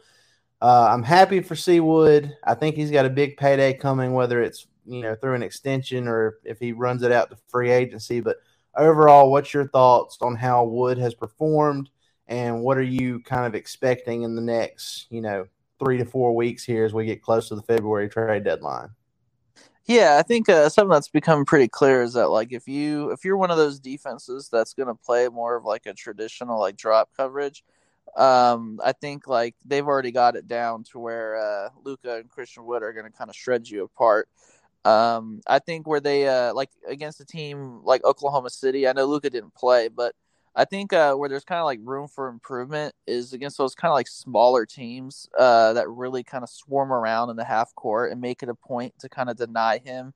uh, 0.62 0.90
I'm 0.92 1.04
happy 1.04 1.42
for 1.42 1.56
Seawood. 1.56 2.34
I 2.44 2.56
think 2.56 2.76
he's 2.76 2.92
got 2.92 3.06
a 3.06 3.10
big 3.10 3.38
payday 3.38 3.74
coming, 3.74 4.14
whether 4.14 4.42
it's 4.42 4.68
you 4.86 5.02
know 5.02 5.16
through 5.16 5.36
an 5.36 5.44
extension 5.44 6.08
or 6.08 6.40
if 6.44 6.60
he 6.60 6.74
runs 6.74 7.04
it 7.04 7.12
out 7.12 7.30
to 7.30 7.38
free 7.48 7.72
agency. 7.72 8.20
But 8.20 8.38
overall, 8.76 9.32
what's 9.32 9.54
your 9.54 9.68
thoughts 9.68 10.18
on 10.22 10.36
how 10.36 10.66
Wood 10.66 10.98
has 10.98 11.14
performed, 11.14 11.90
and 12.28 12.62
what 12.62 12.78
are 12.78 12.82
you 12.82 13.22
kind 13.22 13.46
of 13.46 13.56
expecting 13.56 14.24
in 14.24 14.36
the 14.36 14.42
next 14.42 15.08
you 15.10 15.22
know 15.22 15.46
three 15.80 15.98
to 15.98 16.06
four 16.06 16.36
weeks 16.36 16.64
here 16.64 16.84
as 16.84 16.94
we 16.94 17.06
get 17.06 17.22
close 17.22 17.48
to 17.50 17.56
the 17.56 17.64
February 17.64 18.10
trade 18.10 18.44
deadline? 18.44 18.90
Yeah, 19.90 20.18
I 20.20 20.22
think 20.22 20.48
uh, 20.50 20.70
something 20.70 20.92
that's 20.92 21.10
become 21.10 21.46
pretty 21.46 21.68
clear 21.68 22.04
is 22.04 22.14
that 22.14 22.30
like 22.30 22.54
if 22.54 22.68
you 22.68 23.10
if 23.10 23.26
you're 23.26 23.38
one 23.38 23.50
of 23.50 23.58
those 23.58 23.80
defenses 23.80 24.48
that's 24.52 24.74
going 24.76 24.88
to 24.88 24.94
play 24.94 25.28
more 25.30 25.56
of 25.56 25.66
like 25.66 25.88
a 25.88 25.96
traditional 25.96 26.60
like 26.60 26.78
drop 26.78 27.10
coverage, 27.18 27.64
um, 28.16 28.80
I 28.86 28.92
think 28.94 29.28
like 29.28 29.56
they've 29.66 29.88
already 29.88 30.12
got 30.12 30.36
it 30.36 30.48
down 30.48 30.84
to 30.92 31.00
where 31.00 31.38
uh, 31.38 31.70
Luka 31.84 32.18
and 32.18 32.30
Christian 32.30 32.66
Wood 32.66 32.84
are 32.84 32.94
going 32.94 33.08
to 33.12 33.18
kind 33.18 33.32
of 33.32 33.36
shred 33.36 33.68
you 33.68 33.84
apart. 33.84 34.30
Um, 34.86 35.42
I 35.48 35.58
think 35.60 35.88
where 35.88 36.02
they 36.02 36.28
uh, 36.28 36.54
like 36.54 36.70
against 36.88 37.22
a 37.22 37.26
team 37.26 37.82
like 37.84 38.04
Oklahoma 38.06 38.52
City, 38.52 38.88
I 38.88 38.94
know 38.94 39.06
Luka 39.06 39.32
didn't 39.32 39.56
play, 39.56 39.88
but 39.88 40.14
I 40.56 40.66
think 40.66 40.94
uh, 40.94 41.14
where 41.16 41.30
there's 41.30 41.46
kind 41.46 41.60
of 41.60 41.66
like 41.66 41.80
room 41.84 42.08
for 42.08 42.28
improvement 42.28 42.94
is 43.08 43.34
against 43.34 43.58
those 43.58 43.76
kind 43.76 43.92
of 43.92 43.96
like 43.96 44.08
smaller 44.08 44.66
teams 44.66 45.30
uh, 45.38 45.74
that 45.74 45.90
really 45.90 46.24
kind 46.24 46.44
of 46.44 46.50
swarm 46.50 46.92
around 46.92 47.30
in 47.30 47.36
the 47.36 47.46
half 47.46 47.74
court 47.76 48.12
and 48.12 48.20
make 48.20 48.44
it 48.44 48.50
a 48.50 48.56
point 48.56 48.94
to 49.00 49.10
kind 49.10 49.30
of 49.30 49.38
deny 49.38 49.78
him 49.78 50.14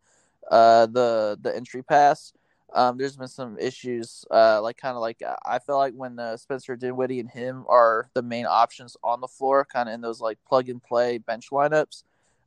uh, 0.50 0.88
the 0.88 1.38
the 1.42 1.56
entry 1.56 1.84
pass. 1.84 2.34
Um, 2.74 2.98
there's 2.98 3.16
been 3.16 3.28
some 3.28 3.58
issues, 3.60 4.26
uh, 4.32 4.60
like 4.62 4.78
kind 4.78 4.96
of 4.96 5.02
like 5.02 5.22
I 5.46 5.60
feel 5.60 5.78
like 5.78 5.94
when 5.94 6.18
uh, 6.18 6.38
Spencer 6.38 6.76
Dinwiddie 6.76 7.20
and 7.20 7.30
him 7.30 7.66
are 7.70 8.10
the 8.16 8.24
main 8.24 8.48
options 8.48 8.98
on 9.04 9.22
the 9.22 9.28
floor, 9.28 9.66
kind 9.72 9.88
of 9.88 9.94
in 9.94 10.02
those 10.02 10.20
like 10.20 10.40
plug 10.48 10.70
and 10.70 10.82
play 10.82 11.20
bench 11.20 11.52
lineups. 11.52 12.04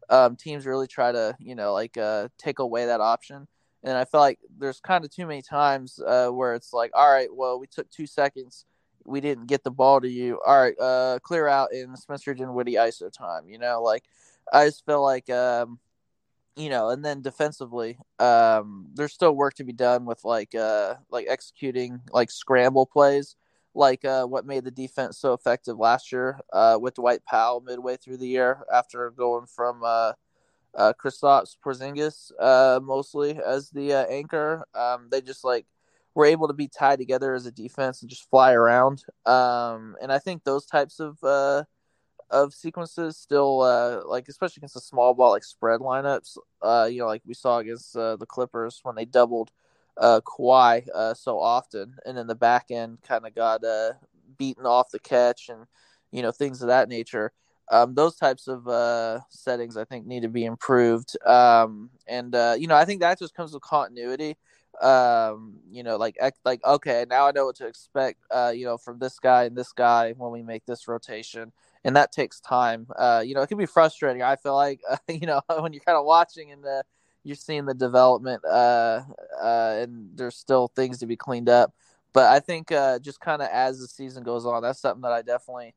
Um, 0.09 0.37
teams 0.37 0.67
really 0.67 0.87
try 0.89 1.13
to 1.13 1.37
you 1.39 1.55
know 1.55 1.73
like 1.73 1.97
uh, 1.97 2.29
take 2.39 2.59
away 2.59 2.87
that 2.87 3.01
option 3.01 3.47
and 3.87 3.97
I 3.97 4.05
feel 4.05 4.21
like 4.21 4.41
there's 4.59 4.81
kind 4.81 5.05
of 5.05 5.11
too 5.13 5.27
many 5.27 5.43
times 5.43 6.01
uh, 6.05 6.29
where 6.29 6.55
it's 6.55 6.73
like, 6.73 6.91
all 6.93 7.11
right, 7.11 7.29
well, 7.33 7.61
we 7.61 7.69
took 7.69 7.89
two 7.89 8.07
seconds, 8.07 8.65
we 9.05 9.21
didn't 9.21 9.47
get 9.47 9.63
the 9.63 9.71
ball 9.71 10.01
to 10.01 10.09
you. 10.09 10.41
All 10.45 10.61
right, 10.61 10.79
uh, 10.81 11.21
clear 11.23 11.47
out 11.47 11.73
in 11.73 11.97
Spencer 11.97 12.35
Dinwiddie 12.35 12.75
ISO 12.75 13.13
time. 13.13 13.49
You 13.49 13.59
know, 13.59 13.81
like 13.81 14.03
I 14.53 14.67
just 14.67 14.85
feel 14.85 15.03
like, 15.03 15.31
um, 15.31 15.79
you 16.57 16.69
know, 16.69 16.91
and 16.91 17.05
then 17.05 17.23
defensively, 17.23 17.97
um, 18.19 18.89
there's 18.95 19.13
still 19.13 19.33
work 19.37 19.55
to 19.55 19.65
be 19.65 19.73
done 19.73 20.05
with 20.05 20.25
like 20.25 20.57
uh, 20.57 20.95
like 21.11 21.27
executing 21.29 22.01
like 22.13 22.31
scramble 22.31 22.87
plays. 22.87 23.37
Like 23.73 24.05
uh, 24.05 24.25
what 24.25 24.47
made 24.47 24.65
the 24.65 24.71
defense 24.71 25.19
so 25.19 25.35
effective 25.35 25.79
last 25.79 26.11
year 26.11 26.41
uh, 26.53 26.79
with 26.81 26.95
Dwight 26.95 27.25
Powell 27.27 27.61
midway 27.61 27.99
through 27.99 28.17
the 28.17 28.27
year 28.27 28.65
after 28.73 29.11
going 29.11 29.47
from 29.47 29.83
uh, 29.85 30.13
uh, 30.77 30.93
Kristaps 31.03 31.57
Porzingis 31.65 32.31
uh, 32.39 32.81
mostly 32.83 33.39
as 33.45 33.71
the 33.71 33.93
uh, 33.95 34.05
anchor. 34.07 34.65
Um, 34.75 35.09
they 35.11 35.21
just 35.21 35.45
like 35.45 35.67
were 36.15 36.27
able 36.27 36.49
to 36.49 36.55
be 36.55 36.69
tied 36.69 36.99
together 36.99 37.35
as 37.35 37.47
a 37.47 37.53
defense 37.53 38.01
and 38.01 38.11
just 38.11 38.29
fly 38.31 38.53
around. 38.53 39.05
Um, 39.25 39.97
and 40.01 40.13
I 40.13 40.19
think 40.19 40.45
those 40.45 40.67
types 40.67 41.01
of 41.01 41.19
uh, 41.23 41.65
of 42.31 42.53
sequences 42.53 43.17
still 43.17 43.63
uh, 43.63 44.01
like 44.07 44.29
especially 44.29 44.61
against 44.61 44.77
a 44.77 44.81
small 44.81 45.15
ball 45.15 45.31
like 45.31 45.45
spread 45.45 45.81
lineups. 45.81 46.37
Uh, 46.63 46.89
you 46.91 47.01
know, 47.01 47.07
like 47.07 47.23
we 47.27 47.35
saw 47.35 47.59
against 47.59 47.97
uh, 47.97 48.17
the 48.17 48.27
Clippers 48.27 48.81
when 48.83 48.95
they 48.95 49.05
doubled 49.05 49.51
uh, 49.99 50.21
Kawhi 50.21 50.87
uh, 50.95 51.15
so 51.15 51.41
often, 51.41 51.95
and 52.05 52.19
then 52.19 52.27
the 52.27 52.35
back 52.35 52.67
end 52.71 52.99
kind 53.03 53.27
of 53.27 53.35
got 53.35 53.65
uh, 53.65 53.93
beaten 54.37 54.67
off 54.67 54.91
the 54.91 54.99
catch 54.99 55.49
and 55.49 55.67
you 56.11 56.23
know 56.23 56.33
things 56.33 56.63
of 56.63 56.69
that 56.69 56.89
nature 56.89 57.33
um, 57.71 57.95
those 57.95 58.17
types 58.17 58.49
of 58.49 58.69
uh, 58.69 59.21
settings 59.31 59.77
I 59.77 59.85
think 59.85 60.07
need 60.07 60.23
to 60.23 60.29
be 60.29 60.45
improved. 60.45 61.17
Um, 61.27 61.91
and 62.07 62.35
uh, 62.35 62.57
you 62.59 62.67
know, 62.67 62.77
I 62.77 62.85
think 62.85 63.01
that 63.01 63.19
just 63.19 63.35
comes 63.35 63.53
with 63.53 63.63
continuity. 63.63 64.37
Um, 64.81 65.55
you 65.71 65.83
know, 65.83 65.97
like 65.97 66.17
like 66.45 66.65
okay, 66.65 67.07
now 67.09 67.27
I 67.27 67.33
know 67.33 67.47
what 67.47 67.57
to 67.57 67.67
expect. 67.67 68.21
Uh, 68.31 68.53
you 68.55 68.65
know, 68.65 68.77
from 68.77 68.99
this 68.99 69.19
guy 69.19 69.45
and 69.45 69.57
this 69.57 69.73
guy 69.73 70.13
when 70.13 70.31
we 70.31 70.43
make 70.43 70.67
this 70.67 70.87
rotation, 70.87 71.53
and 71.85 71.97
that 71.97 72.13
takes 72.13 72.41
time. 72.41 72.87
Uh, 72.97 73.23
you 73.25 73.35
know, 73.35 73.43
it 73.43 73.49
can 73.49 73.59
be 73.59 73.67
frustrating. 73.67 74.23
I 74.23 74.37
feel 74.37 74.55
like 74.55 74.81
uh, 74.89 74.97
you 75.09 75.27
know 75.27 75.41
when 75.61 75.73
you're 75.73 75.83
kind 75.83 75.99
of 75.99 76.05
watching 76.05 76.53
and 76.53 76.63
the 76.63 76.85
you're 77.25 77.35
seeing 77.35 77.65
the 77.65 77.75
development, 77.75 78.45
uh, 78.45 79.03
uh, 79.43 79.79
and 79.81 80.11
there's 80.15 80.37
still 80.37 80.69
things 80.69 80.99
to 80.99 81.07
be 81.07 81.17
cleaned 81.17 81.49
up. 81.49 81.75
But 82.13 82.27
I 82.27 82.39
think 82.39 82.71
uh, 82.71 83.01
just 83.01 83.21
kind 83.21 83.43
of 83.43 83.49
as 83.53 83.81
the 83.81 83.89
season 83.89 84.23
goes 84.23 84.47
on, 84.47 84.63
that's 84.63 84.81
something 84.81 85.03
that 85.03 85.13
I 85.13 85.23
definitely 85.23 85.75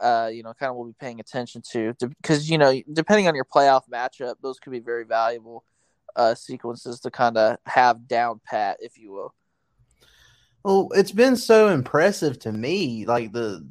uh, 0.00 0.30
you 0.32 0.42
know, 0.42 0.54
kind 0.54 0.70
of 0.70 0.76
will 0.76 0.86
be 0.86 0.94
paying 0.98 1.20
attention 1.20 1.62
to 1.72 1.94
because 2.22 2.48
you 2.48 2.58
know, 2.58 2.80
depending 2.92 3.28
on 3.28 3.34
your 3.34 3.44
playoff 3.44 3.88
matchup, 3.88 4.36
those 4.42 4.58
could 4.58 4.72
be 4.72 4.80
very 4.80 5.04
valuable 5.04 5.64
uh, 6.16 6.34
sequences 6.34 7.00
to 7.00 7.10
kind 7.10 7.36
of 7.36 7.58
have 7.66 8.08
down 8.08 8.40
pat, 8.44 8.78
if 8.80 8.98
you 8.98 9.12
will. 9.12 9.34
Well, 10.64 10.88
it's 10.94 11.12
been 11.12 11.36
so 11.36 11.68
impressive 11.68 12.38
to 12.40 12.52
me. 12.52 13.06
Like 13.06 13.32
the 13.32 13.66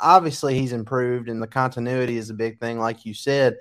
obviously 0.00 0.58
he's 0.58 0.72
improved, 0.72 1.28
and 1.28 1.42
the 1.42 1.46
continuity 1.46 2.16
is 2.16 2.30
a 2.30 2.34
big 2.34 2.60
thing, 2.60 2.78
like 2.78 3.06
you 3.06 3.14
said. 3.14 3.58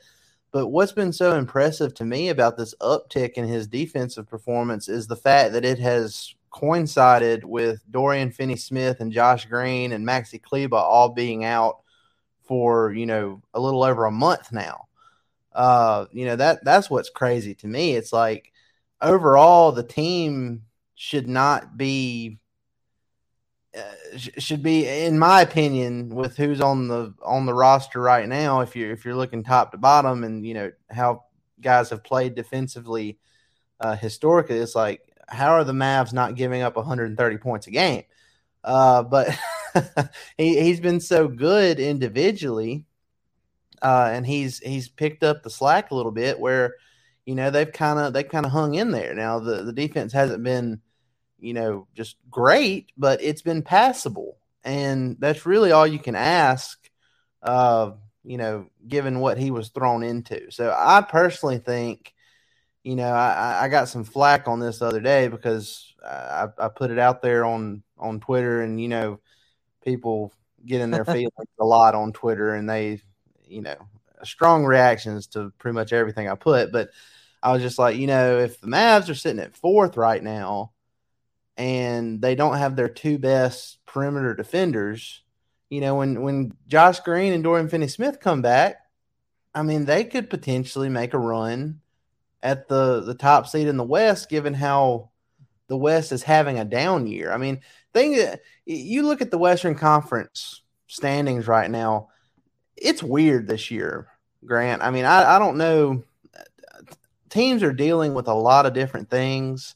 But 0.52 0.68
what's 0.68 0.92
been 0.92 1.14
so 1.14 1.36
impressive 1.36 1.94
to 1.96 2.06
me 2.06 2.30
about 2.30 2.58
this 2.58 2.76
uptick 2.82 3.34
in 3.34 3.48
his 3.48 3.68
defensive 3.68 4.28
performance 4.28 4.90
is 4.90 5.08
the 5.08 5.16
fact 5.16 5.54
that 5.54 5.64
it 5.64 5.80
has 5.80 6.36
coincided 6.52 7.46
with 7.46 7.82
Dorian 7.90 8.32
Finney 8.32 8.58
Smith 8.58 9.00
and 9.00 9.14
Josh 9.14 9.46
Green 9.46 9.94
and 9.94 10.06
Maxi 10.06 10.42
Kleber 10.42 10.76
all 10.76 11.10
being 11.10 11.46
out 11.46 11.81
for, 12.52 12.92
you 12.92 13.06
know, 13.06 13.42
a 13.54 13.62
little 13.62 13.82
over 13.82 14.04
a 14.04 14.12
month 14.12 14.52
now. 14.52 14.90
Uh, 15.54 16.04
you 16.12 16.26
know, 16.26 16.36
that 16.36 16.66
that's 16.66 16.90
what's 16.90 17.10
crazy 17.10 17.56
to 17.56 17.66
me. 17.66 17.96
It's 17.96 18.12
like 18.12 18.52
overall 19.00 19.72
the 19.72 19.84
team 19.84 20.64
should 20.96 21.30
not 21.30 21.78
be 21.78 22.40
uh, 23.74 24.18
should 24.18 24.62
be 24.62 24.86
in 24.86 25.18
my 25.18 25.42
opinion 25.42 26.10
with 26.10 26.36
who's 26.36 26.60
on 26.60 26.90
the 26.90 27.14
on 27.24 27.46
the 27.46 27.54
roster 27.54 28.02
right 28.02 28.28
now 28.28 28.60
if 28.60 28.76
you're 28.76 28.92
if 28.92 29.06
you're 29.06 29.16
looking 29.16 29.46
top 29.46 29.72
to 29.72 29.78
bottom 29.78 30.26
and 30.26 30.46
you 30.46 30.54
know 30.54 30.72
how 30.90 31.24
guys 31.62 31.90
have 31.90 32.04
played 32.04 32.36
defensively 32.36 33.18
uh, 33.80 33.96
historically 33.96 34.58
it's 34.58 34.76
like 34.76 35.02
how 35.30 35.54
are 35.54 35.64
the 35.64 35.72
Mavs 35.72 36.12
not 36.12 36.36
giving 36.36 36.62
up 36.62 36.76
130 36.76 37.38
points 37.38 37.68
a 37.68 37.72
game? 37.72 38.04
Uh, 38.64 39.04
but 39.04 39.30
he, 40.38 40.60
he's 40.62 40.80
been 40.80 41.00
so 41.00 41.28
good 41.28 41.80
individually, 41.80 42.86
uh, 43.82 44.10
and 44.12 44.26
he's 44.26 44.60
he's 44.60 44.90
picked 44.90 45.24
up 45.24 45.44
the 45.44 45.50
slack 45.50 45.92
a 45.92 45.96
little 45.96 46.12
bit 46.12 46.40
where 46.40 46.76
you 47.26 47.36
know 47.36 47.50
they've 47.50 47.72
kind 47.72 48.00
of 48.00 48.14
they 48.14 48.24
kind 48.24 48.46
of 48.46 48.52
hung 48.52 48.76
in 48.76 48.92
there. 48.92 49.14
Now 49.14 49.40
the 49.40 49.64
the 49.64 49.74
defense 49.74 50.14
hasn't 50.14 50.44
been 50.44 50.82
you 51.40 51.54
know 51.54 51.88
just 51.96 52.16
great, 52.30 52.92
but 52.98 53.22
it's 53.22 53.42
been 53.42 53.64
passable, 53.64 54.38
and 54.64 55.18
that's 55.20 55.46
really 55.46 55.72
all 55.72 55.88
you 55.88 56.00
can 56.00 56.16
ask. 56.16 56.80
Uh, 57.42 57.92
you 58.24 58.38
know, 58.38 58.68
given 58.88 59.20
what 59.20 59.40
he 59.40 59.50
was 59.50 59.70
thrown 59.70 60.04
into. 60.04 60.52
So 60.52 60.76
I 60.78 61.02
personally 61.02 61.58
think 61.58 62.14
you 62.84 62.96
know, 62.96 63.12
I, 63.12 63.66
I 63.66 63.68
got 63.68 63.90
some 63.90 64.04
flack 64.04 64.48
on 64.48 64.60
this 64.60 64.80
the 64.80 64.88
other 64.88 65.02
day 65.02 65.28
because 65.28 65.94
I, 66.04 66.48
I 66.58 66.68
put 66.70 66.92
it 66.92 67.00
out 67.00 67.22
there 67.22 67.46
on 67.46 67.84
on 67.98 68.20
Twitter, 68.20 68.62
and 68.62 68.82
you 68.82 68.88
know, 68.88 69.20
people 69.84 70.34
get 70.66 70.82
in 70.82 70.92
their 70.92 71.06
feelings 71.06 71.32
a 71.60 71.66
lot 71.66 71.96
on 71.96 72.14
Twitter, 72.14 72.54
and 72.54 72.70
they, 72.70 73.02
you 73.46 73.62
know, 73.62 73.78
strong 74.24 74.66
reactions 74.66 75.28
to 75.28 75.52
pretty 75.58 75.76
much 75.76 75.94
everything 75.94 76.30
I 76.30 76.36
put. 76.36 76.72
But 76.72 76.90
I 77.44 77.52
was 77.52 77.62
just 77.62 77.80
like, 77.80 77.98
you 77.98 78.08
know, 78.08 78.40
if 78.40 78.60
the 78.62 78.68
Mavs 78.68 79.10
are 79.10 79.16
sitting 79.16 79.42
at 79.42 79.56
fourth 79.56 79.98
right 79.98 80.24
now, 80.24 80.72
and 81.58 82.22
they 82.22 82.36
don't 82.36 82.58
have 82.58 82.76
their 82.76 82.90
two 82.90 83.18
best 83.18 83.78
perimeter 83.86 84.34
defenders, 84.34 85.22
you 85.70 85.82
know, 85.82 85.96
when 85.96 86.22
when 86.22 86.54
Josh 86.68 87.00
Green 87.02 87.34
and 87.34 87.44
Dorian 87.44 87.70
Finney-Smith 87.70 88.20
come 88.20 88.42
back, 88.42 88.78
I 89.54 89.64
mean, 89.64 89.86
they 89.86 90.04
could 90.04 90.30
potentially 90.30 90.90
make 90.90 91.14
a 91.14 91.20
run 91.20 91.82
at 92.44 92.68
the 92.68 93.02
the 93.02 93.14
top 93.14 93.48
seed 93.48 93.68
in 93.68 93.78
the 93.78 93.84
West, 93.84 94.30
given 94.30 94.54
how 94.54 95.11
the 95.72 95.78
West 95.78 96.12
is 96.12 96.22
having 96.22 96.60
a 96.60 96.66
down 96.66 97.08
year. 97.08 97.32
I 97.32 97.38
mean, 97.38 97.62
thing 97.94 98.22
you 98.66 99.04
look 99.04 99.22
at 99.22 99.32
the 99.32 99.38
Western 99.38 99.74
Conference 99.74 100.64
standings 100.88 101.48
right 101.48 101.72
now, 101.72 102.10
it's 102.76 103.02
weird 103.02 103.48
this 103.48 103.72
year, 103.72 104.10
Grant. 104.44 104.82
I 104.82 104.92
mean, 104.92 105.06
I, 105.06 105.38
I 105.38 105.40
don't 105.40 105.56
know. 105.56 106.04
Teams 107.30 107.64
are 107.64 107.72
dealing 107.72 108.14
with 108.14 108.28
a 108.28 108.34
lot 108.34 108.66
of 108.66 108.74
different 108.74 109.10
things. 109.10 109.76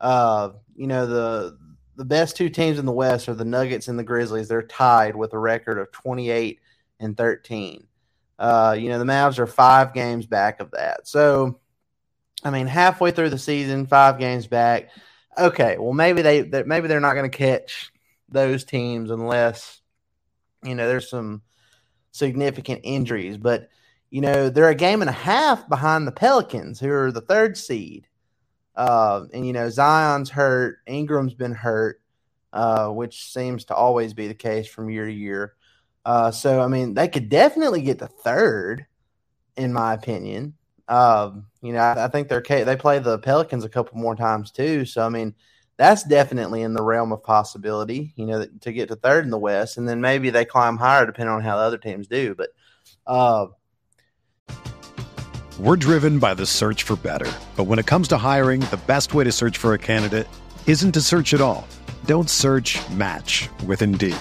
Uh, 0.00 0.52
you 0.74 0.86
know, 0.86 1.06
the 1.06 1.58
the 1.96 2.06
best 2.06 2.38
two 2.38 2.48
teams 2.48 2.78
in 2.78 2.86
the 2.86 2.90
West 2.90 3.28
are 3.28 3.34
the 3.34 3.44
Nuggets 3.44 3.88
and 3.88 3.98
the 3.98 4.02
Grizzlies. 4.02 4.48
They're 4.48 4.62
tied 4.62 5.14
with 5.14 5.34
a 5.34 5.38
record 5.38 5.78
of 5.78 5.92
28 5.92 6.58
and 7.00 7.14
13. 7.18 7.86
Uh, 8.38 8.74
you 8.78 8.88
know, 8.88 8.98
the 8.98 9.04
Mavs 9.04 9.38
are 9.38 9.46
five 9.46 9.92
games 9.92 10.24
back 10.24 10.60
of 10.60 10.70
that. 10.70 11.06
So 11.06 11.60
I 12.42 12.48
mean, 12.48 12.66
halfway 12.66 13.10
through 13.10 13.28
the 13.28 13.38
season, 13.38 13.86
five 13.86 14.18
games 14.18 14.46
back. 14.46 14.88
Okay, 15.38 15.76
well 15.78 15.92
maybe 15.92 16.22
they 16.22 16.42
maybe 16.64 16.88
they're 16.88 17.00
not 17.00 17.14
going 17.14 17.30
to 17.30 17.36
catch 17.36 17.92
those 18.28 18.64
teams 18.64 19.10
unless 19.10 19.80
you 20.62 20.74
know 20.74 20.88
there's 20.88 21.10
some 21.10 21.42
significant 22.12 22.80
injuries. 22.84 23.36
But 23.36 23.68
you 24.10 24.20
know 24.20 24.48
they're 24.48 24.68
a 24.68 24.74
game 24.74 25.00
and 25.02 25.10
a 25.10 25.12
half 25.12 25.68
behind 25.68 26.06
the 26.06 26.12
Pelicans, 26.12 26.80
who 26.80 26.90
are 26.90 27.12
the 27.12 27.20
third 27.20 27.56
seed. 27.56 28.06
Uh, 28.76 29.26
and 29.32 29.46
you 29.46 29.52
know 29.52 29.70
Zion's 29.70 30.30
hurt, 30.30 30.78
Ingram's 30.86 31.34
been 31.34 31.54
hurt, 31.54 32.00
uh, 32.52 32.88
which 32.88 33.32
seems 33.32 33.64
to 33.66 33.74
always 33.74 34.14
be 34.14 34.28
the 34.28 34.34
case 34.34 34.66
from 34.66 34.90
year 34.90 35.06
to 35.06 35.12
year. 35.12 35.54
Uh, 36.04 36.30
so 36.30 36.60
I 36.60 36.68
mean, 36.68 36.94
they 36.94 37.08
could 37.08 37.28
definitely 37.28 37.82
get 37.82 37.98
the 37.98 38.08
third, 38.08 38.86
in 39.56 39.72
my 39.72 39.94
opinion. 39.94 40.54
Um, 40.88 41.46
you 41.64 41.72
know, 41.72 41.80
I, 41.80 42.08
think 42.08 42.28
they're 42.28 42.42
they 42.42 42.76
play 42.76 42.98
the 42.98 43.18
Pelicans 43.18 43.64
a 43.64 43.70
couple 43.70 43.96
more 43.96 44.14
times 44.14 44.50
too. 44.50 44.84
So 44.84 45.04
I 45.04 45.08
mean, 45.08 45.34
that's 45.78 46.02
definitely 46.02 46.60
in 46.60 46.74
the 46.74 46.82
realm 46.82 47.10
of 47.10 47.22
possibility. 47.22 48.12
You 48.16 48.26
know, 48.26 48.46
to 48.60 48.72
get 48.72 48.88
to 48.88 48.96
third 48.96 49.24
in 49.24 49.30
the 49.30 49.38
West, 49.38 49.78
and 49.78 49.88
then 49.88 50.02
maybe 50.02 50.28
they 50.28 50.44
climb 50.44 50.76
higher 50.76 51.06
depending 51.06 51.34
on 51.34 51.40
how 51.40 51.56
the 51.56 51.62
other 51.62 51.78
teams 51.78 52.06
do. 52.06 52.34
But 52.34 52.50
uh, 53.06 53.46
we're 55.58 55.76
driven 55.76 56.18
by 56.18 56.34
the 56.34 56.44
search 56.44 56.82
for 56.82 56.96
better. 56.96 57.32
But 57.56 57.64
when 57.64 57.78
it 57.78 57.86
comes 57.86 58.08
to 58.08 58.18
hiring, 58.18 58.60
the 58.60 58.80
best 58.86 59.14
way 59.14 59.24
to 59.24 59.32
search 59.32 59.56
for 59.56 59.72
a 59.72 59.78
candidate 59.78 60.28
isn't 60.66 60.92
to 60.92 61.00
search 61.00 61.32
at 61.32 61.40
all. 61.40 61.66
Don't 62.04 62.28
search. 62.28 62.78
Match 62.90 63.48
with 63.66 63.80
Indeed. 63.80 64.16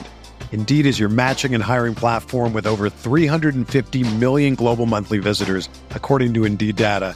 Indeed 0.53 0.85
is 0.85 0.99
your 0.99 1.09
matching 1.09 1.53
and 1.55 1.63
hiring 1.63 1.95
platform 1.95 2.53
with 2.53 2.67
over 2.67 2.89
350 2.89 4.15
million 4.17 4.55
global 4.55 4.85
monthly 4.85 5.17
visitors, 5.17 5.67
according 5.89 6.35
to 6.35 6.45
Indeed 6.45 6.75
data, 6.75 7.15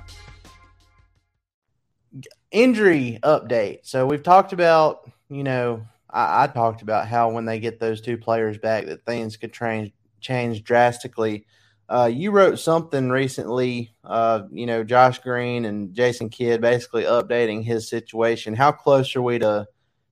Injury 2.51 3.19
update. 3.23 3.79
So 3.83 4.05
we've 4.05 4.23
talked 4.23 4.51
about, 4.51 5.09
you 5.29 5.43
know, 5.43 5.85
I, 6.09 6.43
I 6.43 6.47
talked 6.47 6.81
about 6.81 7.07
how 7.07 7.31
when 7.31 7.45
they 7.45 7.59
get 7.59 7.79
those 7.79 8.01
two 8.01 8.17
players 8.17 8.57
back, 8.57 8.85
that 8.87 9.05
things 9.05 9.37
could 9.37 9.53
change 9.53 9.93
change 10.19 10.63
drastically. 10.63 11.45
Uh, 11.87 12.09
you 12.11 12.31
wrote 12.31 12.59
something 12.59 13.09
recently, 13.09 13.91
uh, 14.03 14.43
you 14.51 14.65
know, 14.65 14.83
Josh 14.83 15.19
Green 15.19 15.65
and 15.65 15.93
Jason 15.93 16.29
Kidd 16.29 16.61
basically 16.61 17.03
updating 17.03 17.63
his 17.63 17.89
situation. 17.89 18.55
How 18.55 18.71
close 18.71 19.15
are 19.15 19.21
we 19.21 19.39
to 19.39 19.67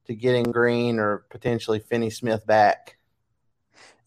to 0.05 0.15
getting 0.15 0.45
Green 0.45 0.99
or 0.99 1.25
potentially 1.29 1.79
Finney 1.79 2.09
Smith 2.09 2.45
back? 2.45 2.98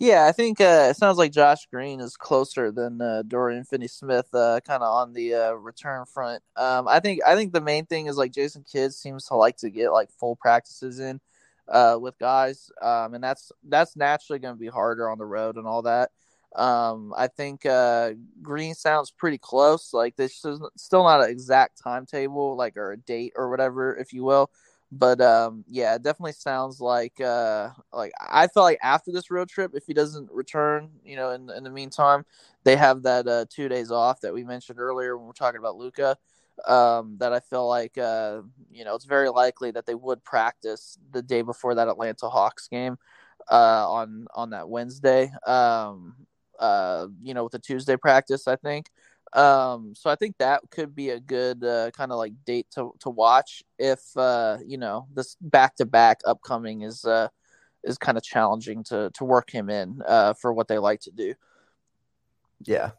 Yeah, 0.03 0.27
I 0.27 0.33
think 0.33 0.61
uh, 0.61 0.89
it 0.91 0.97
sounds 0.97 1.17
like 1.17 1.31
Josh 1.31 1.67
Green 1.67 2.01
is 2.01 2.17
closer 2.17 2.73
than 2.73 3.01
uh, 3.01 3.23
Dorian 3.23 3.63
Finney-Smith, 3.63 4.35
uh, 4.35 4.59
kind 4.67 4.83
of 4.83 4.93
on 4.93 5.13
the 5.13 5.33
uh, 5.33 5.53
return 5.53 6.07
front. 6.07 6.43
Um, 6.57 6.89
I 6.89 6.99
think 6.99 7.21
I 7.25 7.37
think 7.37 7.53
the 7.53 7.61
main 7.61 7.87
thing 7.87 8.07
is 8.07 8.17
like 8.17 8.33
Jason 8.33 8.65
Kidd 8.65 8.93
seems 8.93 9.27
to 9.27 9.37
like 9.37 9.59
to 9.59 9.71
get 9.71 9.93
like 9.93 10.11
full 10.11 10.35
practices 10.35 10.99
in 10.99 11.21
uh, 11.69 11.99
with 12.01 12.19
guys, 12.19 12.69
um, 12.83 13.15
and 13.15 13.23
that's 13.23 13.53
that's 13.69 13.95
naturally 13.95 14.41
going 14.41 14.55
to 14.57 14.59
be 14.59 14.67
harder 14.67 15.09
on 15.09 15.19
the 15.19 15.25
road 15.25 15.57
and 15.57 15.69
all 15.69 15.83
that. 15.83 16.11
Um, 16.57 17.15
I 17.17 17.29
think 17.29 17.65
uh, 17.65 18.15
Green 18.43 18.75
sounds 18.75 19.13
pretty 19.13 19.39
close. 19.39 19.95
Like 19.95 20.17
this 20.17 20.45
is 20.45 20.61
still 20.77 21.05
not 21.05 21.23
an 21.23 21.31
exact 21.31 21.81
timetable, 21.81 22.57
like 22.57 22.77
or 22.77 22.91
a 22.91 22.97
date 22.97 23.35
or 23.37 23.51
whatever, 23.51 23.95
if 23.97 24.13
you 24.13 24.25
will. 24.25 24.51
But 24.95 25.23
um, 25.23 25.65
yeah, 25.69 25.95
it 25.95 26.03
definitely 26.03 26.33
sounds 26.33 26.79
like 26.79 27.19
uh, 27.19 27.71
like 27.95 28.13
I 28.21 28.47
feel 28.47 28.63
like 28.63 28.79
after 28.83 29.11
this 29.11 29.31
road 29.31 29.49
trip, 29.49 29.73
if 29.75 29.87
he 29.87 29.95
doesn't 29.95 30.31
return, 30.31 30.91
you 31.03 31.17
know, 31.17 31.31
in 31.31 31.49
in 31.49 31.65
the 31.65 31.71
meantime, 31.71 32.27
they 32.65 32.77
have 32.77 33.03
that 33.05 33.27
uh, 33.27 33.47
two 33.49 33.71
days 33.71 33.91
off 33.91 34.21
that 34.21 34.35
we 34.35 34.45
mentioned 34.45 34.79
earlier 34.79 35.17
when 35.17 35.27
we're 35.27 35.33
talking 35.33 35.59
about 35.59 35.77
Luka. 35.77 36.19
Um, 36.69 37.17
that 37.19 37.33
I 37.33 37.41
feel 37.41 37.67
like 37.67 37.97
uh, 37.97 38.43
you 38.71 38.85
know 38.85 38.95
it's 38.95 39.07
very 39.07 39.31
likely 39.31 39.71
that 39.71 39.87
they 39.87 39.95
would 39.95 40.23
practice 40.25 40.99
the 41.11 41.23
day 41.23 41.41
before 41.41 41.75
that 41.75 41.89
Atlanta 41.89 42.29
Hawks 42.29 42.69
game 42.69 42.99
uh, 43.51 43.91
on 43.91 44.27
on 44.35 44.51
that 44.51 44.69
Wednesday. 44.69 45.33
Um, 45.47 46.17
uh, 46.59 47.09
you 47.23 47.33
know, 47.33 47.45
with 47.45 47.53
the 47.53 47.59
Tuesday 47.59 47.97
practice, 47.97 48.47
I 48.47 48.57
think. 48.57 48.91
Um, 49.35 49.95
so 49.97 50.11
I 50.11 50.17
think 50.17 50.37
that 50.39 50.63
could 50.71 50.95
be 50.95 51.11
a 51.11 51.21
good 51.21 51.65
uh, 51.65 51.91
kind 51.93 52.13
of 52.13 52.19
like 52.19 52.33
date 52.45 52.67
to 52.73 52.93
to 53.01 53.09
watch 53.09 53.63
if 53.79 54.01
uh, 54.17 54.59
you 54.67 54.77
know 54.77 55.07
this 55.15 55.37
back 55.41 55.77
to 55.77 55.87
back 55.87 56.21
upcoming 56.27 56.83
is 56.83 57.05
uh, 57.05 57.29
is 57.83 57.97
kind 57.97 58.19
of 58.19 58.25
challenging 58.25 58.85
to 58.85 59.11
to 59.15 59.25
work 59.25 59.51
him 59.51 59.71
in 59.71 60.03
uh, 60.07 60.35
for 60.35 60.53
what 60.53 60.69
they 60.69 60.79
like 60.79 61.01
to 61.01 61.11
do. 61.11 61.35
Yeah, 62.65 62.91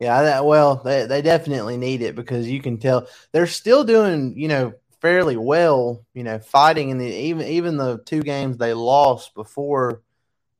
yeah. 0.00 0.22
That, 0.22 0.44
well, 0.46 0.76
they 0.76 1.06
they 1.06 1.20
definitely 1.20 1.76
need 1.76 2.00
it 2.00 2.14
because 2.14 2.48
you 2.48 2.62
can 2.62 2.78
tell 2.78 3.06
they're 3.32 3.46
still 3.46 3.84
doing 3.84 4.38
you 4.38 4.48
know 4.48 4.72
fairly 5.02 5.36
well. 5.36 6.06
You 6.14 6.24
know, 6.24 6.38
fighting 6.38 6.88
in 6.88 6.98
the 6.98 7.06
even 7.06 7.46
even 7.46 7.76
the 7.76 7.98
two 7.98 8.22
games 8.22 8.56
they 8.56 8.72
lost 8.72 9.34
before 9.34 10.00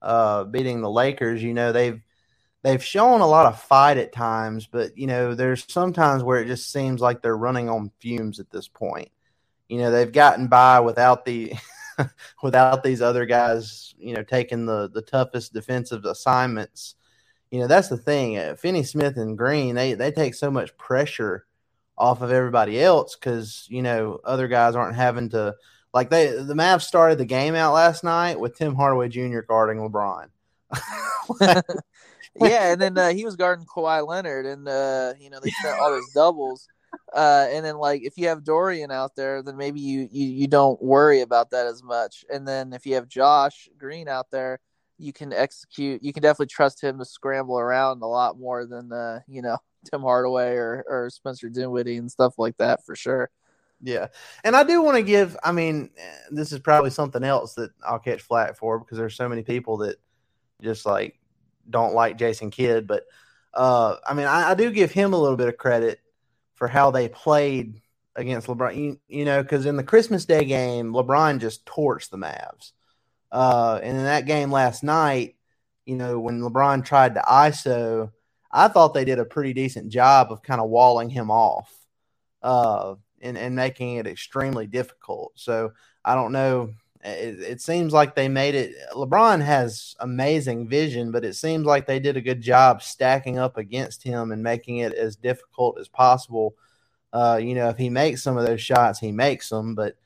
uh, 0.03 0.45
beating 0.45 0.83
the 0.83 0.91
Lakers. 0.91 1.43
You 1.43 1.55
know, 1.55 1.73
they've 1.73 2.04
they've 2.65 2.83
shown 2.83 3.21
a 3.21 3.27
lot 3.27 3.47
of 3.47 3.61
fight 3.61 3.99
at 3.99 4.13
times, 4.13 4.67
but 4.67 4.97
you 4.99 5.07
know, 5.07 5.35
there's 5.35 5.71
sometimes 5.71 6.25
where 6.25 6.41
it 6.41 6.47
just 6.47 6.73
seems 6.73 7.01
like 7.01 7.23
they're 7.23 7.37
running 7.37 7.69
on 7.69 7.93
fumes 8.01 8.41
at 8.41 8.51
this 8.51 8.67
point. 8.67 9.11
You 9.69 9.79
know, 9.79 9.91
they've 9.91 10.11
gotten 10.11 10.49
by 10.49 10.81
without 10.81 11.25
the 11.25 11.53
without 12.43 12.83
these 12.83 13.03
other 13.03 13.27
guys, 13.27 13.95
you 13.99 14.15
know, 14.15 14.25
taking 14.25 14.67
the 14.67 14.91
the 14.91 15.03
toughest 15.03 15.53
defensive 15.53 16.05
assignments. 16.07 16.97
You 17.51 17.61
know, 17.61 17.67
that's 17.69 17.89
the 17.89 17.99
thing. 17.99 18.39
Uh, 18.39 18.57
Finney 18.57 18.83
Smith 18.83 19.17
and 19.19 19.39
Green, 19.39 19.75
they 19.77 19.93
they 19.93 20.11
take 20.11 20.35
so 20.35 20.51
much 20.51 20.77
pressure 20.77 21.47
off 21.97 22.23
of 22.23 22.33
everybody 22.33 22.83
else 22.83 23.15
because 23.15 23.67
you 23.69 23.83
know 23.83 24.19
other 24.25 24.49
guys 24.49 24.75
aren't 24.75 24.97
having 24.97 25.29
to 25.29 25.55
like 25.93 26.11
they 26.11 26.29
the 26.29 26.55
Mavs 26.55 26.83
started 26.83 27.19
the 27.19 27.25
game 27.27 27.55
out 27.55 27.75
last 27.75 28.03
night 28.05 28.41
with 28.41 28.57
Tim 28.57 28.75
Hardaway 28.75 29.11
Jr. 29.11 29.41
guarding 29.41 29.79
LeBron. 29.79 30.29
yeah, 32.41 32.73
and 32.73 32.81
then 32.81 32.97
uh, 32.99 33.11
he 33.11 33.25
was 33.25 33.37
guarding 33.37 33.67
Kawhi 33.67 34.07
Leonard, 34.07 34.47
and 34.47 34.69
uh, 34.69 35.15
you 35.19 35.31
know 35.31 35.41
they 35.41 35.51
sent 35.63 35.79
all 35.79 35.91
those 35.91 36.13
doubles. 36.15 36.67
Uh, 37.13 37.49
and 37.51 37.65
then 37.65 37.77
like 37.77 38.03
if 38.03 38.17
you 38.17 38.29
have 38.29 38.45
Dorian 38.45 38.91
out 38.91 39.17
there, 39.17 39.43
then 39.43 39.57
maybe 39.57 39.81
you, 39.81 40.09
you 40.11 40.27
you 40.27 40.47
don't 40.47 40.81
worry 40.83 41.21
about 41.21 41.51
that 41.51 41.67
as 41.67 41.83
much. 41.83 42.25
And 42.33 42.47
then 42.47 42.73
if 42.73 42.87
you 42.87 42.95
have 42.95 43.09
Josh 43.09 43.69
Green 43.79 44.09
out 44.09 44.31
there, 44.31 44.61
you 44.99 45.13
can 45.13 45.33
execute. 45.33 46.03
You 46.03 46.13
can 46.13 46.23
definitely 46.23 46.47
trust 46.47 46.83
him 46.83 46.99
to 46.99 47.05
scramble 47.05 47.59
around 47.59 48.03
a 48.03 48.07
lot 48.07 48.39
more 48.39 48.67
than 48.67 48.93
uh, 48.93 49.21
you 49.29 49.43
know 49.43 49.59
Tim 49.91 50.03
Hardaway 50.03 50.55
or 50.55 50.85
or 50.89 51.11
Spencer 51.11 51.49
Dinwiddie 51.49 51.97
and 51.97 52.11
stuff 52.11 52.35
like 52.39 52.57
that 52.59 52.85
for 52.85 52.97
sure. 52.97 53.31
Yeah, 53.83 54.09
and 54.45 54.57
I 54.57 54.65
do 54.65 54.83
want 54.83 54.97
to 54.97 55.03
give. 55.03 55.37
I 55.45 55.53
mean, 55.53 55.91
this 56.31 56.53
is 56.53 56.61
probably 56.61 56.91
something 56.91 57.23
else 57.23 57.55
that 57.55 57.71
I'll 57.87 57.99
catch 57.99 58.23
flat 58.23 58.57
for 58.57 58.79
because 58.79 58.99
there's 58.99 59.17
so 59.17 59.29
many 59.29 59.43
people 59.43 59.79
that 59.79 59.97
just 60.63 60.87
like 60.87 61.19
don't 61.69 61.95
like 61.95 62.19
Jason 62.19 62.51
Kidd, 62.51 62.87
but 62.87 63.05
uh, 63.53 63.97
I 64.07 64.15
mean, 64.15 64.27
I, 64.27 64.51
I, 64.51 64.55
do 64.55 64.71
give 64.71 64.91
him 64.91 65.13
a 65.13 65.19
little 65.19 65.37
bit 65.37 65.49
of 65.49 65.57
credit 65.57 66.01
for 66.55 66.67
how 66.67 66.91
they 66.91 67.09
played 67.09 67.81
against 68.17 68.49
LeBron. 68.49 68.77
You, 68.77 69.01
you 69.07 69.25
know, 69.25 69.43
because 69.43 69.65
in 69.67 69.77
the 69.77 69.85
Christmas 69.85 70.25
Day 70.25 70.45
game, 70.45 70.93
LeBron 70.93 71.41
just 71.41 71.65
torched 71.65 72.11
the 72.11 72.17
Mavs. 72.17 72.73
Uh, 73.31 73.79
and 73.83 73.97
in 73.97 74.05
that 74.05 74.27
game 74.27 74.51
last 74.51 74.83
night, 74.83 75.37
you 75.87 75.97
know, 75.97 76.19
when 76.19 76.41
LeBron 76.41 76.85
tried 76.85 77.15
to 77.15 77.21
ISO, 77.21 78.11
I 78.51 78.69
thought 78.69 78.95
they 78.95 79.05
did 79.05 79.19
a 79.19 79.25
pretty 79.25 79.53
decent 79.53 79.89
job 79.91 80.31
of 80.31 80.43
kind 80.43 80.61
of 80.61 80.71
walling 80.71 81.11
him 81.11 81.31
off 81.31 81.73
uh, 82.43 82.95
and, 83.21 83.37
and 83.37 83.57
making 83.57 83.97
it 83.97 84.07
extremely 84.07 84.67
difficult. 84.67 85.33
So 85.35 85.73
I 86.05 86.15
don't 86.15 86.33
know 86.33 86.73
it, 87.05 87.41
it, 87.41 87.61
seems 87.61 87.93
like 87.93 88.15
they 88.15 88.29
made 88.29 88.55
it. 88.55 88.75
LeBron 88.93 89.43
has 89.43 89.95
amazing 90.01 90.69
vision, 90.69 91.11
but 91.11 91.25
it 91.25 91.35
seems 91.35 91.67
like 91.67 91.87
they 91.87 92.01
did 92.01 92.17
a 92.17 92.23
good 92.23 92.41
job 92.41 92.83
stacking 92.83 93.39
up 93.39 93.59
against 93.59 94.03
him 94.03 94.33
and 94.33 94.43
making 94.43 94.79
it 94.79 94.95
as 94.95 95.15
difficult 95.15 95.79
as 95.79 95.87
possible. 95.87 96.57
Uh, 97.13 97.39
you 97.41 97.55
know, 97.55 97.69
if 97.69 97.77
he 97.77 97.91
makes 97.91 98.23
some 98.23 98.39
of 98.39 98.47
those 98.47 98.61
shots, 98.61 98.99
he 98.99 99.13
makes 99.13 99.51
them, 99.51 99.75
but 99.75 99.97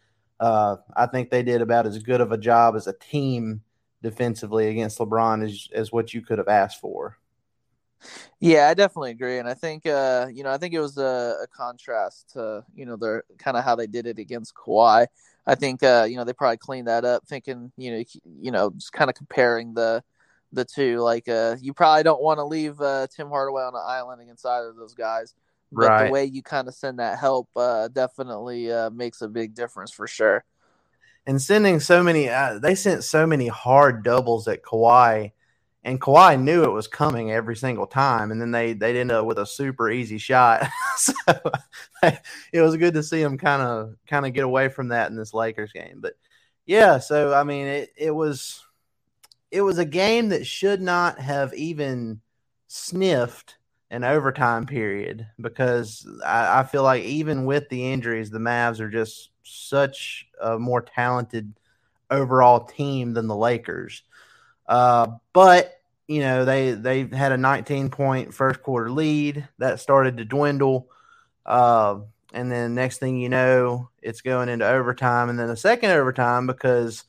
uh, 0.41 0.77
I 0.97 1.07
think 1.07 1.31
they 1.31 1.43
did 1.43 1.63
about 1.63 1.87
as 1.87 2.03
good 2.03 2.21
of 2.21 2.33
a 2.33 2.39
job 2.39 2.75
as 2.75 2.87
a 2.87 2.93
team 2.93 3.63
defensively 4.03 4.69
against 4.69 4.99
LeBron 4.99 5.45
as, 5.45 5.69
as 5.73 5.93
what 5.93 6.13
you 6.13 6.21
could 6.21 6.39
have 6.39 6.49
asked 6.49 6.81
for. 6.81 7.17
Yeah, 8.41 8.69
I 8.69 8.75
definitely 8.75 9.11
agree, 9.11 9.39
and 9.39 9.49
I 9.49 9.55
think 9.55 9.85
uh, 9.85 10.29
you 10.33 10.45
know 10.45 10.53
I 10.53 10.59
think 10.59 10.73
it 10.73 10.81
was 10.81 10.99
a, 10.99 11.37
a 11.43 11.47
contrast 11.49 12.31
to 12.35 12.65
you 12.75 12.87
know 12.87 12.97
their 12.97 13.25
kind 13.39 13.57
of 13.57 13.65
how 13.65 13.75
they 13.75 13.89
did 13.89 14.07
it 14.07 14.19
against 14.19 14.55
Kawhi. 14.55 15.07
I 15.49 15.55
think 15.55 15.83
uh, 15.83 16.07
you 16.09 16.17
know 16.17 16.25
they 16.25 16.35
probably 16.35 16.59
cleaned 16.59 16.89
that 16.89 17.07
up, 17.07 17.27
thinking 17.27 17.73
you 17.79 17.91
know 17.91 18.05
you 18.41 18.51
know 18.51 18.71
just 18.71 18.93
kind 18.93 19.09
of 19.09 19.17
comparing 19.17 19.73
the 19.73 20.05
the 20.53 20.67
two. 20.67 20.99
Like 20.99 21.27
uh, 21.27 21.57
you 21.59 21.73
probably 21.73 22.03
don't 22.03 22.23
want 22.23 22.37
to 22.39 22.45
leave 22.45 22.79
uh, 22.83 23.07
Tim 23.09 23.31
Hardaway 23.31 23.63
on 23.63 23.75
an 23.75 23.83
island 23.83 24.21
against 24.21 24.45
either 24.45 24.69
of 24.69 24.77
those 24.77 24.95
guys. 24.95 25.35
But 25.73 25.89
right. 25.89 26.07
the 26.07 26.13
way 26.13 26.25
you 26.27 26.43
kind 26.43 26.69
of 26.69 26.75
send 26.75 26.99
that 26.99 27.19
help 27.19 27.49
uh, 27.57 27.89
definitely 27.89 28.71
uh, 28.71 28.91
makes 28.91 29.23
a 29.23 29.29
big 29.29 29.55
difference 29.55 29.91
for 29.91 30.07
sure. 30.07 30.45
And 31.27 31.41
sending 31.41 31.81
so 31.81 32.03
many, 32.03 32.29
uh, 32.29 32.59
they 32.59 32.75
sent 32.75 33.05
so 33.05 33.27
many 33.27 33.49
hard 33.49 34.03
doubles 34.03 34.49
at 34.49 34.63
Kawhi 34.63 35.33
and 35.85 36.01
Kawhi 36.01 36.41
knew 36.41 36.65
it 36.65 36.73
was 36.73 36.89
coming 36.89 37.31
every 37.31 37.57
single 37.57 37.87
time, 37.87 38.31
and 38.31 38.41
then 38.41 38.51
they 38.51 38.73
they'd 38.73 38.99
end 38.99 39.13
up 39.13 39.27
with 39.27 39.39
a 39.39 39.47
super 39.47 39.91
easy 39.91 40.19
shot. 40.19 40.69
so 40.97 41.13
it 42.03 42.61
was 42.61 42.77
good 42.77 42.95
to 42.95 43.03
see 43.03 43.21
him 43.21 43.39
kind 43.39 43.63
of 43.63 43.95
kind 44.07 44.27
of 44.27 44.33
get 44.33 44.45
away 44.45 44.69
from 44.69 44.89
that 44.89 45.11
in 45.11 45.17
this 45.17 45.35
Lakers 45.35 45.73
game. 45.73 45.99
But 46.01 46.15
yeah, 46.67 46.99
so 46.99 47.33
I 47.33 47.45
mean, 47.45 47.67
it 47.67 47.93
it 47.97 48.11
was 48.11 48.65
it 49.51 49.63
was 49.63 49.79
a 49.79 49.85
game 49.85 50.31
that 50.31 50.47
should 50.47 50.81
not 50.81 51.19
have 51.19 51.55
even 51.55 52.21
sniffed 52.67 53.57
an 53.91 54.05
overtime 54.05 54.67
period 54.67 55.27
because 55.41 56.07
I, 56.25 56.61
I 56.61 56.63
feel 56.65 56.83
like 56.83 57.05
even 57.05 57.47
with 57.47 57.69
the 57.69 57.91
injuries, 57.91 58.31
the 58.31 58.39
Mavs 58.39 58.81
are 58.81 58.91
just 58.91 59.31
such 59.43 60.27
a 60.41 60.59
more 60.59 60.83
talented 60.83 61.55
overall 62.11 62.65
team 62.65 63.15
than 63.15 63.27
the 63.27 63.37
Lakers. 63.37 64.03
Uh, 64.69 65.09
but 65.33 65.75
you 66.07 66.21
know, 66.21 66.45
they 66.45 66.73
they 66.73 67.07
had 67.07 67.33
a 67.33 67.37
19 67.37 67.91
point 67.91 68.33
first 68.35 68.63
quarter 68.63 68.91
lead 68.91 69.49
that 69.59 69.81
started 69.81 70.19
to 70.19 70.25
dwindle. 70.25 70.89
Uh, 71.45 72.01
and 72.33 72.53
then 72.53 72.75
next 72.75 72.99
thing 72.99 73.19
you 73.19 73.29
know, 73.29 73.89
it's 74.03 74.21
going 74.21 74.49
into 74.49 74.67
overtime, 74.67 75.31
and 75.31 75.39
then 75.39 75.49
the 75.49 75.57
second 75.57 75.91
overtime 75.91 76.47
because, 76.47 77.05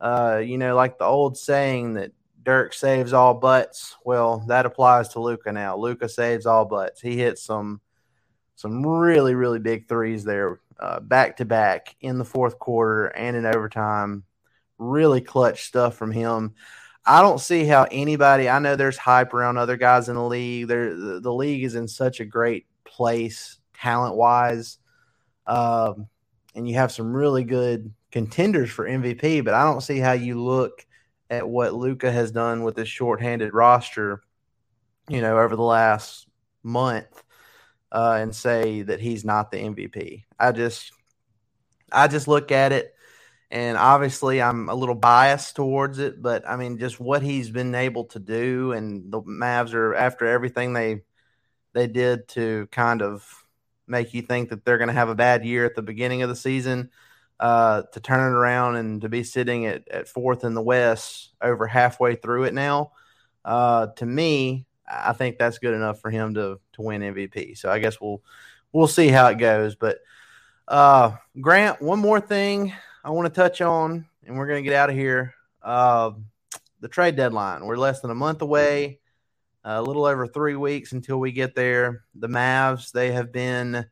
uh, 0.00 0.40
you 0.44 0.58
know, 0.58 0.74
like 0.74 0.98
the 0.98 1.04
old 1.04 1.38
saying 1.38 1.94
that 1.94 2.12
Dirk 2.42 2.72
saves 2.74 3.12
all 3.12 3.34
butts. 3.34 3.96
Well, 4.04 4.44
that 4.48 4.66
applies 4.66 5.08
to 5.10 5.20
Luka 5.20 5.52
now. 5.52 5.76
Luka 5.76 6.08
saves 6.08 6.46
all 6.46 6.64
butts. 6.64 7.00
He 7.00 7.16
hit 7.16 7.38
some 7.38 7.80
some 8.54 8.86
really 8.86 9.34
really 9.34 9.58
big 9.58 9.88
threes 9.88 10.24
there, 10.24 10.60
uh, 10.80 11.00
back 11.00 11.36
to 11.38 11.44
back 11.44 11.94
in 12.00 12.18
the 12.18 12.24
fourth 12.24 12.58
quarter 12.58 13.06
and 13.06 13.36
in 13.36 13.44
overtime. 13.46 14.24
Really 14.78 15.20
clutch 15.20 15.64
stuff 15.64 15.96
from 15.96 16.12
him. 16.12 16.54
I 17.06 17.22
don't 17.22 17.40
see 17.40 17.64
how 17.64 17.86
anybody. 17.90 18.48
I 18.48 18.58
know 18.58 18.74
there's 18.74 18.98
hype 18.98 19.32
around 19.32 19.58
other 19.58 19.76
guys 19.76 20.08
in 20.08 20.16
the 20.16 20.24
league. 20.24 20.66
There, 20.66 21.20
the, 21.20 21.32
league 21.32 21.62
is 21.62 21.76
in 21.76 21.86
such 21.86 22.18
a 22.18 22.24
great 22.24 22.66
place 22.84 23.58
talent 23.74 24.16
wise, 24.16 24.78
um, 25.46 26.08
and 26.56 26.68
you 26.68 26.74
have 26.74 26.90
some 26.90 27.12
really 27.12 27.44
good 27.44 27.92
contenders 28.10 28.70
for 28.70 28.88
MVP. 28.88 29.44
But 29.44 29.54
I 29.54 29.62
don't 29.64 29.82
see 29.82 29.98
how 29.98 30.12
you 30.12 30.42
look 30.42 30.84
at 31.30 31.48
what 31.48 31.74
Luka 31.74 32.10
has 32.10 32.32
done 32.32 32.64
with 32.64 32.74
this 32.74 32.88
shorthanded 32.88 33.54
roster, 33.54 34.22
you 35.08 35.20
know, 35.20 35.38
over 35.38 35.54
the 35.54 35.62
last 35.62 36.26
month, 36.64 37.22
uh, 37.92 38.18
and 38.20 38.34
say 38.34 38.82
that 38.82 39.00
he's 39.00 39.24
not 39.24 39.52
the 39.52 39.58
MVP. 39.58 40.24
I 40.40 40.50
just, 40.50 40.92
I 41.92 42.08
just 42.08 42.26
look 42.26 42.50
at 42.50 42.72
it 42.72 42.95
and 43.50 43.76
obviously 43.76 44.42
I'm 44.42 44.68
a 44.68 44.74
little 44.74 44.94
biased 44.94 45.56
towards 45.56 45.98
it, 45.98 46.20
but 46.20 46.48
I 46.48 46.56
mean, 46.56 46.78
just 46.78 46.98
what 46.98 47.22
he's 47.22 47.50
been 47.50 47.74
able 47.74 48.04
to 48.06 48.18
do, 48.18 48.72
and 48.72 49.12
the 49.12 49.22
Mavs 49.22 49.74
are 49.74 49.94
after 49.94 50.26
everything 50.26 50.72
they 50.72 51.02
they 51.72 51.86
did 51.86 52.26
to 52.28 52.68
kind 52.72 53.02
of 53.02 53.24
make 53.86 54.14
you 54.14 54.22
think 54.22 54.48
that 54.48 54.64
they're 54.64 54.78
going 54.78 54.88
to 54.88 54.94
have 54.94 55.08
a 55.08 55.14
bad 55.14 55.44
year 55.44 55.64
at 55.64 55.74
the 55.74 55.82
beginning 55.82 56.22
of 56.22 56.28
the 56.28 56.34
season, 56.36 56.90
uh, 57.38 57.82
to 57.92 58.00
turn 58.00 58.20
it 58.20 58.34
around 58.34 58.76
and 58.76 59.02
to 59.02 59.08
be 59.08 59.22
sitting 59.22 59.66
at, 59.66 59.86
at 59.88 60.08
fourth 60.08 60.42
in 60.42 60.54
the 60.54 60.62
West 60.62 61.34
over 61.40 61.66
halfway 61.66 62.16
through 62.16 62.44
it 62.44 62.54
now. 62.54 62.92
Uh, 63.44 63.88
to 63.96 64.06
me, 64.06 64.66
I 64.90 65.12
think 65.12 65.38
that's 65.38 65.58
good 65.58 65.74
enough 65.74 66.00
for 66.00 66.10
him 66.10 66.34
to 66.34 66.58
to 66.72 66.82
win 66.82 67.02
MVP. 67.02 67.56
So 67.56 67.70
I 67.70 67.78
guess 67.78 68.00
we'll 68.00 68.22
we'll 68.72 68.88
see 68.88 69.08
how 69.08 69.28
it 69.28 69.38
goes. 69.38 69.76
But 69.76 69.98
uh, 70.66 71.12
Grant, 71.40 71.80
one 71.80 72.00
more 72.00 72.20
thing 72.20 72.72
I 73.06 73.10
want 73.10 73.32
to 73.32 73.40
touch 73.40 73.60
on, 73.60 74.04
and 74.26 74.36
we're 74.36 74.48
going 74.48 74.64
to 74.64 74.68
get 74.68 74.76
out 74.76 74.90
of 74.90 74.96
here. 74.96 75.32
Uh, 75.62 76.10
the 76.80 76.88
trade 76.88 77.14
deadline. 77.14 77.64
We're 77.64 77.76
less 77.76 78.00
than 78.00 78.10
a 78.10 78.16
month 78.16 78.42
away, 78.42 78.98
a 79.62 79.80
little 79.80 80.06
over 80.06 80.26
three 80.26 80.56
weeks 80.56 80.90
until 80.90 81.18
we 81.18 81.30
get 81.30 81.54
there. 81.54 82.02
The 82.16 82.26
Mavs, 82.26 82.90
they 82.90 83.12
have 83.12 83.30
been. 83.30 83.86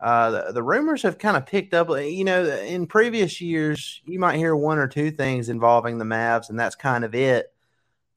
Uh, 0.00 0.30
the, 0.32 0.52
the, 0.54 0.62
rumors 0.62 1.02
have 1.02 1.18
kind 1.18 1.36
of 1.36 1.46
picked 1.46 1.72
up. 1.72 1.88
You 1.88 2.24
know, 2.24 2.44
in 2.44 2.88
previous 2.88 3.40
years, 3.40 4.02
you 4.04 4.18
might 4.18 4.38
hear 4.38 4.56
one 4.56 4.78
or 4.78 4.88
two 4.88 5.12
things 5.12 5.48
involving 5.48 5.98
the 5.98 6.04
Mavs, 6.04 6.50
and 6.50 6.58
that's 6.58 6.74
kind 6.74 7.04
of 7.04 7.14
it. 7.14 7.54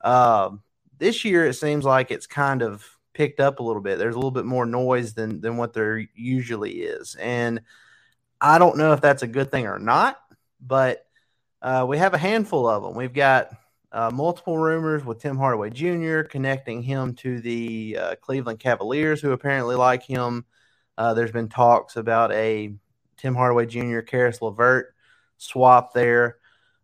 Uh, 0.01 0.49
this 0.97 1.23
year, 1.23 1.45
it 1.45 1.53
seems 1.53 1.85
like 1.85 2.09
it's 2.09 2.25
kind 2.25 2.63
of 2.63 2.83
picked 3.13 3.39
up 3.39 3.59
a 3.59 3.63
little 3.63 3.81
bit. 3.81 3.99
There's 3.99 4.15
a 4.15 4.17
little 4.17 4.31
bit 4.31 4.45
more 4.45 4.65
noise 4.65 5.13
than 5.13 5.39
than 5.39 5.57
what 5.57 5.73
there 5.73 6.03
usually 6.15 6.81
is, 6.81 7.13
and 7.19 7.61
I 8.41 8.57
don't 8.57 8.77
know 8.77 8.93
if 8.93 9.01
that's 9.01 9.23
a 9.23 9.27
good 9.27 9.51
thing 9.51 9.67
or 9.67 9.79
not, 9.79 10.17
but 10.61 11.05
uh, 11.61 11.85
we 11.87 11.97
have 11.97 12.13
a 12.13 12.17
handful 12.17 12.67
of 12.67 12.83
them. 12.83 12.95
We've 12.95 13.13
got 13.13 13.49
uh, 13.91 14.11
multiple 14.13 14.57
rumors 14.57 15.03
with 15.03 15.19
Tim 15.19 15.37
Hardaway 15.37 15.71
Jr. 15.71 16.21
connecting 16.21 16.81
him 16.81 17.15
to 17.15 17.41
the 17.41 17.97
uh, 17.99 18.15
Cleveland 18.15 18.59
Cavaliers, 18.59 19.21
who 19.21 19.31
apparently 19.31 19.75
like 19.75 20.03
him. 20.03 20.45
Uh, 20.97 21.13
there's 21.13 21.31
been 21.31 21.49
talks 21.49 21.95
about 21.95 22.31
a 22.31 22.73
Tim 23.17 23.35
Hardaway 23.35 23.65
Jr. 23.65 23.99
Caris 23.99 24.41
LeVert 24.41 24.93
swap 25.37 25.93
there. 25.93 26.37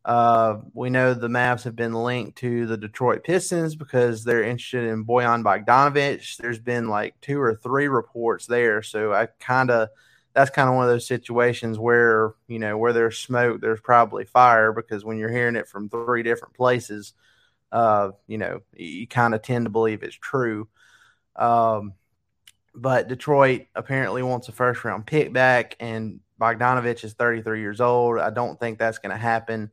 Uh, 0.04 0.60
we 0.74 0.90
know 0.90 1.14
the 1.14 1.28
Mavs 1.28 1.64
have 1.64 1.76
been 1.76 1.94
linked 1.94 2.38
to 2.40 2.68
the 2.68 2.78
Detroit 2.78 3.24
Pistons 3.24 3.76
because 3.76 4.24
they're 4.24 4.44
interested 4.44 4.84
in 4.84 5.06
Bojan 5.06 5.44
Bogdanovic. 5.44 6.38
There's 6.38 6.60
been 6.60 6.90
like 6.90 7.20
two 7.22 7.42
or 7.42 7.56
three 7.56 7.88
reports 7.88 8.46
there, 8.46 8.84
so 8.84 9.14
I 9.14 9.28
kind 9.40 9.72
of– 9.72 9.88
that's 10.36 10.52
kind 10.52 10.70
of 10.70 10.76
one 10.76 10.86
of 10.86 10.92
those 10.92 11.08
situations 11.08 11.80
where 11.80 12.34
you 12.48 12.60
know 12.60 12.78
where 12.78 12.94
there's 12.94 13.18
smoke 13.18 13.62
there's 13.62 13.82
probably 13.82 14.26
fire 14.26 14.74
because 14.74 15.06
when 15.06 15.18
you're 15.18 15.32
hearing 15.32 15.56
it 15.56 15.68
from 15.68 15.90
three 15.90 16.24
different 16.24 16.54
places 16.54 17.14
uh 17.72 18.12
you 18.28 18.38
know 18.38 18.62
you 18.76 19.08
kind 19.08 19.34
of 19.34 19.42
tend 19.42 19.66
to 19.66 19.72
believe 19.72 20.04
it's 20.04 20.16
true. 20.16 20.68
Um 21.36 21.94
but 22.76 23.08
detroit 23.08 23.68
apparently 23.76 24.24
wants 24.24 24.50
a 24.50 24.54
first 24.54 24.84
round 24.86 25.08
pick 25.08 25.34
back 25.34 25.78
and 25.80 26.20
Bogdanovic 26.40 27.04
is 27.06 27.14
33 27.14 27.62
years 27.62 27.82
old. 27.82 28.20
I 28.20 28.30
don't 28.30 28.60
think 28.60 28.78
that's 28.78 29.00
going 29.00 29.12
to 29.12 29.18
happen 29.18 29.72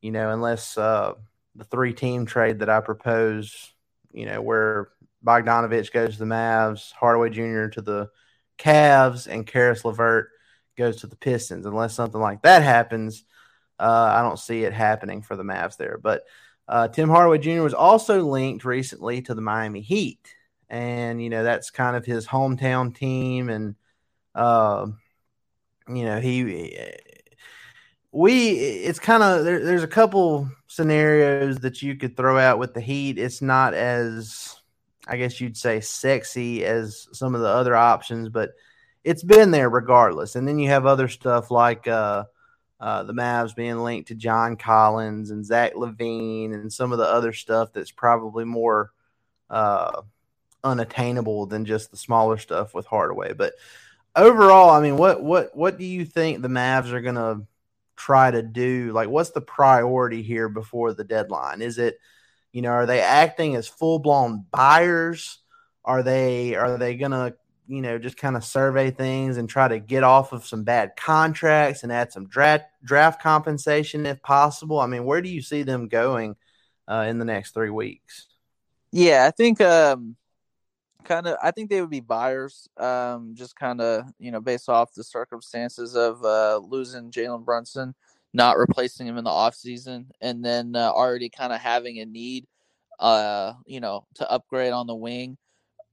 you 0.00 0.12
know 0.12 0.30
unless 0.30 0.78
uh 0.78 1.14
the 1.56 1.64
three 1.64 1.92
team 1.94 2.26
trade 2.26 2.60
that 2.60 2.68
i 2.70 2.80
propose 2.80 3.72
you 4.12 4.26
know 4.26 4.40
where 4.40 4.88
Bogdanovic 5.24 5.92
goes 5.92 6.14
to 6.14 6.18
the 6.20 6.24
mavs 6.24 6.92
hardaway 6.92 7.30
jr 7.30 7.66
to 7.68 7.82
the 7.82 8.08
Cavs 8.58 9.26
and 9.26 9.46
Caris 9.46 9.84
LeVert 9.84 10.30
goes 10.76 10.96
to 10.96 11.06
the 11.06 11.16
Pistons. 11.16 11.66
Unless 11.66 11.94
something 11.94 12.20
like 12.20 12.42
that 12.42 12.62
happens, 12.62 13.24
uh, 13.78 14.12
I 14.14 14.22
don't 14.22 14.38
see 14.38 14.64
it 14.64 14.72
happening 14.72 15.22
for 15.22 15.36
the 15.36 15.42
Mavs 15.42 15.76
there. 15.76 15.98
But 15.98 16.24
uh, 16.68 16.88
Tim 16.88 17.08
Hardaway 17.08 17.38
Jr. 17.38 17.62
was 17.62 17.74
also 17.74 18.22
linked 18.22 18.64
recently 18.64 19.22
to 19.22 19.34
the 19.34 19.40
Miami 19.40 19.80
Heat, 19.80 20.34
and 20.68 21.22
you 21.22 21.30
know 21.30 21.44
that's 21.44 21.70
kind 21.70 21.96
of 21.96 22.04
his 22.04 22.26
hometown 22.26 22.94
team, 22.94 23.48
and 23.48 23.76
uh, 24.34 24.86
you 25.88 26.04
know 26.04 26.20
he. 26.20 26.92
We 28.12 28.52
it's 28.52 28.98
kind 28.98 29.22
of 29.22 29.44
there, 29.44 29.62
there's 29.62 29.82
a 29.82 29.88
couple 29.88 30.50
scenarios 30.68 31.58
that 31.58 31.82
you 31.82 31.96
could 31.96 32.16
throw 32.16 32.38
out 32.38 32.58
with 32.58 32.72
the 32.72 32.80
Heat. 32.80 33.18
It's 33.18 33.42
not 33.42 33.74
as 33.74 34.56
I 35.06 35.16
guess 35.16 35.40
you'd 35.40 35.56
say 35.56 35.80
sexy 35.80 36.64
as 36.64 37.08
some 37.12 37.34
of 37.34 37.40
the 37.40 37.48
other 37.48 37.76
options, 37.76 38.28
but 38.28 38.50
it's 39.04 39.22
been 39.22 39.52
there 39.52 39.70
regardless. 39.70 40.34
And 40.34 40.48
then 40.48 40.58
you 40.58 40.68
have 40.70 40.84
other 40.84 41.06
stuff 41.06 41.52
like 41.52 41.86
uh, 41.86 42.24
uh, 42.80 43.04
the 43.04 43.12
Mavs 43.12 43.54
being 43.54 43.78
linked 43.78 44.08
to 44.08 44.16
John 44.16 44.56
Collins 44.56 45.30
and 45.30 45.46
Zach 45.46 45.74
LaVine 45.74 46.52
and 46.52 46.72
some 46.72 46.90
of 46.90 46.98
the 46.98 47.04
other 47.04 47.32
stuff 47.32 47.72
that's 47.72 47.92
probably 47.92 48.44
more 48.44 48.90
uh, 49.48 50.02
unattainable 50.64 51.46
than 51.46 51.64
just 51.64 51.92
the 51.92 51.96
smaller 51.96 52.36
stuff 52.36 52.74
with 52.74 52.86
Hardaway. 52.86 53.32
But 53.32 53.54
overall, 54.16 54.70
I 54.70 54.80
mean, 54.80 54.96
what 54.96 55.22
what 55.22 55.56
what 55.56 55.78
do 55.78 55.84
you 55.84 56.04
think 56.04 56.42
the 56.42 56.48
Mavs 56.48 56.90
are 56.90 57.00
going 57.00 57.14
to 57.14 57.46
try 57.94 58.32
to 58.32 58.42
do? 58.42 58.90
Like, 58.92 59.08
what's 59.08 59.30
the 59.30 59.40
priority 59.40 60.22
here 60.22 60.48
before 60.48 60.94
the 60.94 61.04
deadline? 61.04 61.62
Is 61.62 61.78
it– 61.78 62.00
you 62.56 62.62
know, 62.62 62.70
are 62.70 62.86
they 62.86 63.02
acting 63.02 63.54
as 63.54 63.68
full 63.68 63.98
blown 63.98 64.46
buyers? 64.50 65.40
Are 65.84 66.02
they 66.02 66.54
are 66.54 66.78
they 66.78 66.96
gonna 66.96 67.34
you 67.68 67.82
know 67.82 67.98
just 67.98 68.16
kind 68.16 68.34
of 68.34 68.44
survey 68.44 68.90
things 68.90 69.36
and 69.36 69.46
try 69.46 69.68
to 69.68 69.78
get 69.78 70.02
off 70.02 70.32
of 70.32 70.46
some 70.46 70.64
bad 70.64 70.96
contracts 70.96 71.82
and 71.82 71.92
add 71.92 72.12
some 72.14 72.26
draft 72.28 72.64
draft 72.82 73.20
compensation 73.20 74.06
if 74.06 74.22
possible? 74.22 74.80
I 74.80 74.86
mean, 74.86 75.04
where 75.04 75.20
do 75.20 75.28
you 75.28 75.42
see 75.42 75.64
them 75.64 75.86
going 75.86 76.34
uh, 76.88 77.04
in 77.06 77.18
the 77.18 77.26
next 77.26 77.52
three 77.52 77.68
weeks? 77.68 78.26
Yeah, 78.90 79.26
I 79.26 79.32
think 79.32 79.60
um, 79.60 80.16
kind 81.04 81.26
of. 81.26 81.36
I 81.42 81.50
think 81.50 81.68
they 81.68 81.82
would 81.82 81.90
be 81.90 82.00
buyers, 82.00 82.70
um, 82.78 83.34
just 83.34 83.54
kind 83.54 83.82
of 83.82 84.06
you 84.18 84.30
know 84.30 84.40
based 84.40 84.70
off 84.70 84.94
the 84.94 85.04
circumstances 85.04 85.94
of 85.94 86.24
uh, 86.24 86.56
losing 86.56 87.10
Jalen 87.10 87.44
Brunson 87.44 87.94
not 88.36 88.58
replacing 88.58 89.06
him 89.06 89.18
in 89.18 89.24
the 89.24 89.30
offseason 89.30 90.06
and 90.20 90.44
then 90.44 90.76
uh, 90.76 90.90
already 90.90 91.30
kind 91.30 91.52
of 91.52 91.60
having 91.60 91.98
a 92.00 92.06
need 92.06 92.46
uh 93.00 93.52
you 93.66 93.80
know 93.80 94.06
to 94.14 94.30
upgrade 94.30 94.72
on 94.72 94.86
the 94.86 94.94
wing. 94.94 95.36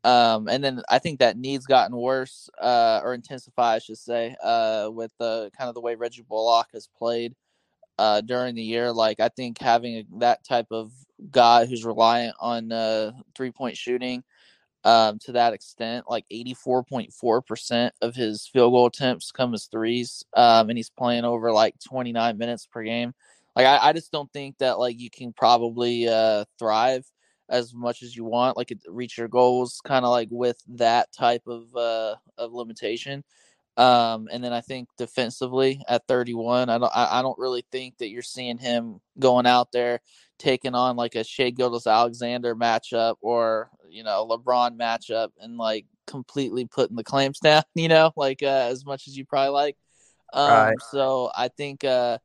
Um 0.03 0.47
and 0.49 0.63
then 0.63 0.82
i 0.89 0.99
think 0.99 1.19
that 1.19 1.38
needs 1.38 1.65
gotten 1.65 1.95
worse 1.95 2.49
uh 2.62 3.01
or 3.03 3.13
intensified 3.13 3.75
i 3.75 3.79
should 3.79 3.97
say 3.97 4.36
uh 4.43 4.89
with 4.91 5.12
the 5.19 5.49
kind 5.58 5.69
of 5.69 5.75
the 5.75 5.82
way 5.82 5.95
reggie 5.95 6.25
bullock 6.27 6.67
has 6.73 6.88
played 6.97 7.36
uh 7.99 8.21
during 8.21 8.56
the 8.56 8.63
year. 8.63 8.91
Like 8.91 9.19
i 9.19 9.29
think 9.29 9.60
having 9.62 10.06
that 10.19 10.43
type 10.45 10.67
of 10.71 10.91
guy 11.32 11.65
who's 11.65 11.86
reliant 11.86 12.36
on 12.39 12.71
uh 12.71 13.12
three 13.36 13.51
point 13.51 13.77
shooting 13.77 14.23
um, 14.84 15.19
to 15.19 15.34
that 15.34 15.54
extent. 15.54 16.06
Like 16.10 16.26
84.4% 16.32 17.91
of 18.02 18.15
his 18.15 18.48
field 18.48 18.74
goal 18.74 18.88
attempts 18.88 19.32
come 19.32 19.54
as 19.54 19.65
threes. 19.65 20.24
Um, 20.36 20.69
and 20.69 20.78
he's 20.78 20.89
playing 20.89 21.26
over 21.26 21.52
like 21.52 21.76
29 21.88 22.38
minutes 22.38 22.65
per 22.65 22.84
game. 22.84 23.13
Like, 23.56 23.65
I, 23.65 23.89
I 23.89 23.93
just 23.93 24.12
don't 24.12 24.32
think 24.34 24.58
that 24.60 24.80
like 24.80 25.00
you 25.00 25.10
can 25.10 25.34
probably 25.34 26.08
uh, 26.08 26.46
thrive 26.58 27.06
as 27.50 27.74
much 27.74 28.02
as 28.02 28.15
you 28.15 28.24
want, 28.24 28.58
like 28.58 28.72
reach 28.88 29.17
your 29.17 29.28
goals 29.28 29.80
kind 29.84 30.06
of 30.06 30.12
like 30.12 30.30
with 30.32 30.58
that 30.69 31.12
type 31.12 31.43
of, 31.48 31.76
uh, 31.76 32.15
of 32.38 32.54
limitation. 32.54 33.24
Um, 33.76 34.28
and 34.32 34.43
then 34.43 34.54
I 34.54 34.62
think 34.62 34.88
defensively 34.98 35.82
at 35.88 36.08
31, 36.08 36.69
I 36.69 36.78
don't, 36.78 36.91
I, 36.96 37.19
I 37.19 37.22
don't 37.22 37.38
really 37.39 37.65
think 37.72 37.98
that 37.98 38.10
you're 38.10 38.22
seeing 38.22 38.58
him 38.58 39.02
going 39.19 39.46
out 39.46 39.72
there 39.72 40.00
taking 40.43 40.75
on 40.75 40.97
like 40.97 41.15
a 41.15 41.23
Shai 41.23 41.49
Gilgeous-Alexander 41.49 42.56
matchup 42.56 43.15
or 43.21 43.71
you 43.89 44.03
know 44.03 44.27
LeBron 44.27 44.77
matchup 44.77 45.29
and 45.39 45.58
like 45.58 45.86
completely 46.06 46.65
putting 46.65 46.97
the 46.97 47.03
clamps 47.03 47.39
down. 47.43 47.63
You 47.73 47.88
know, 47.88 48.12
like 48.15 48.43
uh, 48.43 48.67
as 48.69 48.86
much 48.86 49.08
as 49.08 49.17
you 49.17 49.25
probably 49.25 49.51
like. 49.51 49.77
Um, 50.34 50.49
right. 50.49 50.75
So 50.91 51.32
I 51.36 51.47
think 51.47 51.84
uh, 51.84 52.17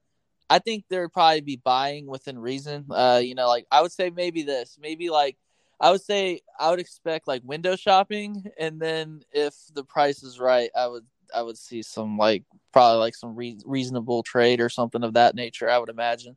I 0.51 0.59
think 0.59 0.85
there'd 0.89 1.13
probably 1.13 1.43
be 1.43 1.57
buying 1.57 2.07
within 2.07 2.39
reason. 2.39 2.87
Uh, 2.91 3.21
you 3.23 3.35
know, 3.35 3.49
like 3.49 3.67
I 3.71 3.83
would 3.83 3.93
say 3.93 4.11
maybe 4.11 4.43
this, 4.43 4.79
maybe 4.81 5.11
like 5.11 5.37
I 5.81 5.91
would 5.91 6.03
say 6.03 6.41
I 6.59 6.71
would 6.71 6.81
expect 6.81 7.29
like 7.29 7.43
window 7.45 7.77
shopping, 7.77 8.45
and 8.59 8.81
then 8.81 9.23
if 9.31 9.55
the 9.75 9.85
price 9.85 10.23
is 10.23 10.41
right, 10.41 10.71
I 10.77 10.89
would 10.89 11.05
I 11.35 11.43
would 11.43 11.59
see 11.59 11.83
some 11.83 12.17
like 12.19 12.45
probably 12.73 12.99
like 12.99 13.15
some 13.15 13.37
re- 13.37 13.61
reasonable 13.65 14.23
trade 14.23 14.61
or 14.61 14.69
something 14.69 15.05
of 15.05 15.15
that 15.15 15.35
nature. 15.35 15.71
I 15.71 15.79
would 15.79 15.91
imagine. 15.91 16.37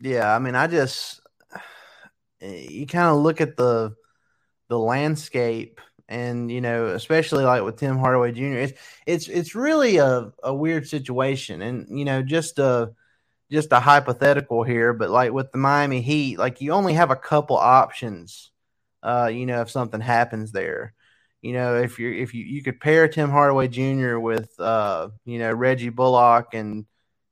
Yeah, 0.00 0.34
I 0.34 0.38
mean, 0.38 0.54
I 0.54 0.66
just 0.66 1.20
you 2.40 2.86
kind 2.86 3.08
of 3.08 3.18
look 3.18 3.40
at 3.40 3.56
the 3.56 3.94
the 4.68 4.78
landscape 4.78 5.80
and 6.08 6.50
you 6.50 6.60
know 6.60 6.86
especially 6.88 7.44
like 7.44 7.62
with 7.62 7.76
tim 7.76 7.98
hardaway 7.98 8.32
jr 8.32 8.44
it's 8.58 8.80
it's 9.06 9.28
it's 9.28 9.54
really 9.54 9.98
a, 9.98 10.32
a 10.42 10.54
weird 10.54 10.88
situation 10.88 11.62
and 11.62 11.98
you 11.98 12.04
know 12.04 12.22
just 12.22 12.58
a 12.58 12.92
just 13.50 13.72
a 13.72 13.80
hypothetical 13.80 14.62
here 14.62 14.92
but 14.92 15.10
like 15.10 15.32
with 15.32 15.52
the 15.52 15.58
miami 15.58 16.00
heat 16.02 16.38
like 16.38 16.60
you 16.60 16.72
only 16.72 16.94
have 16.94 17.10
a 17.10 17.16
couple 17.16 17.56
options 17.56 18.50
uh 19.02 19.30
you 19.32 19.46
know 19.46 19.60
if 19.62 19.70
something 19.70 20.00
happens 20.00 20.52
there. 20.52 20.94
You 21.42 21.52
know 21.52 21.76
if 21.76 21.98
you're 22.00 22.12
if 22.12 22.34
you 22.34 22.44
you 22.44 22.62
could 22.62 22.80
pair 22.80 23.06
tim 23.08 23.30
hardaway 23.30 23.68
jr 23.68 24.18
with 24.18 24.58
uh 24.58 25.10
you 25.24 25.38
know 25.38 25.52
reggie 25.52 25.88
bullock 25.90 26.54
and 26.54 26.84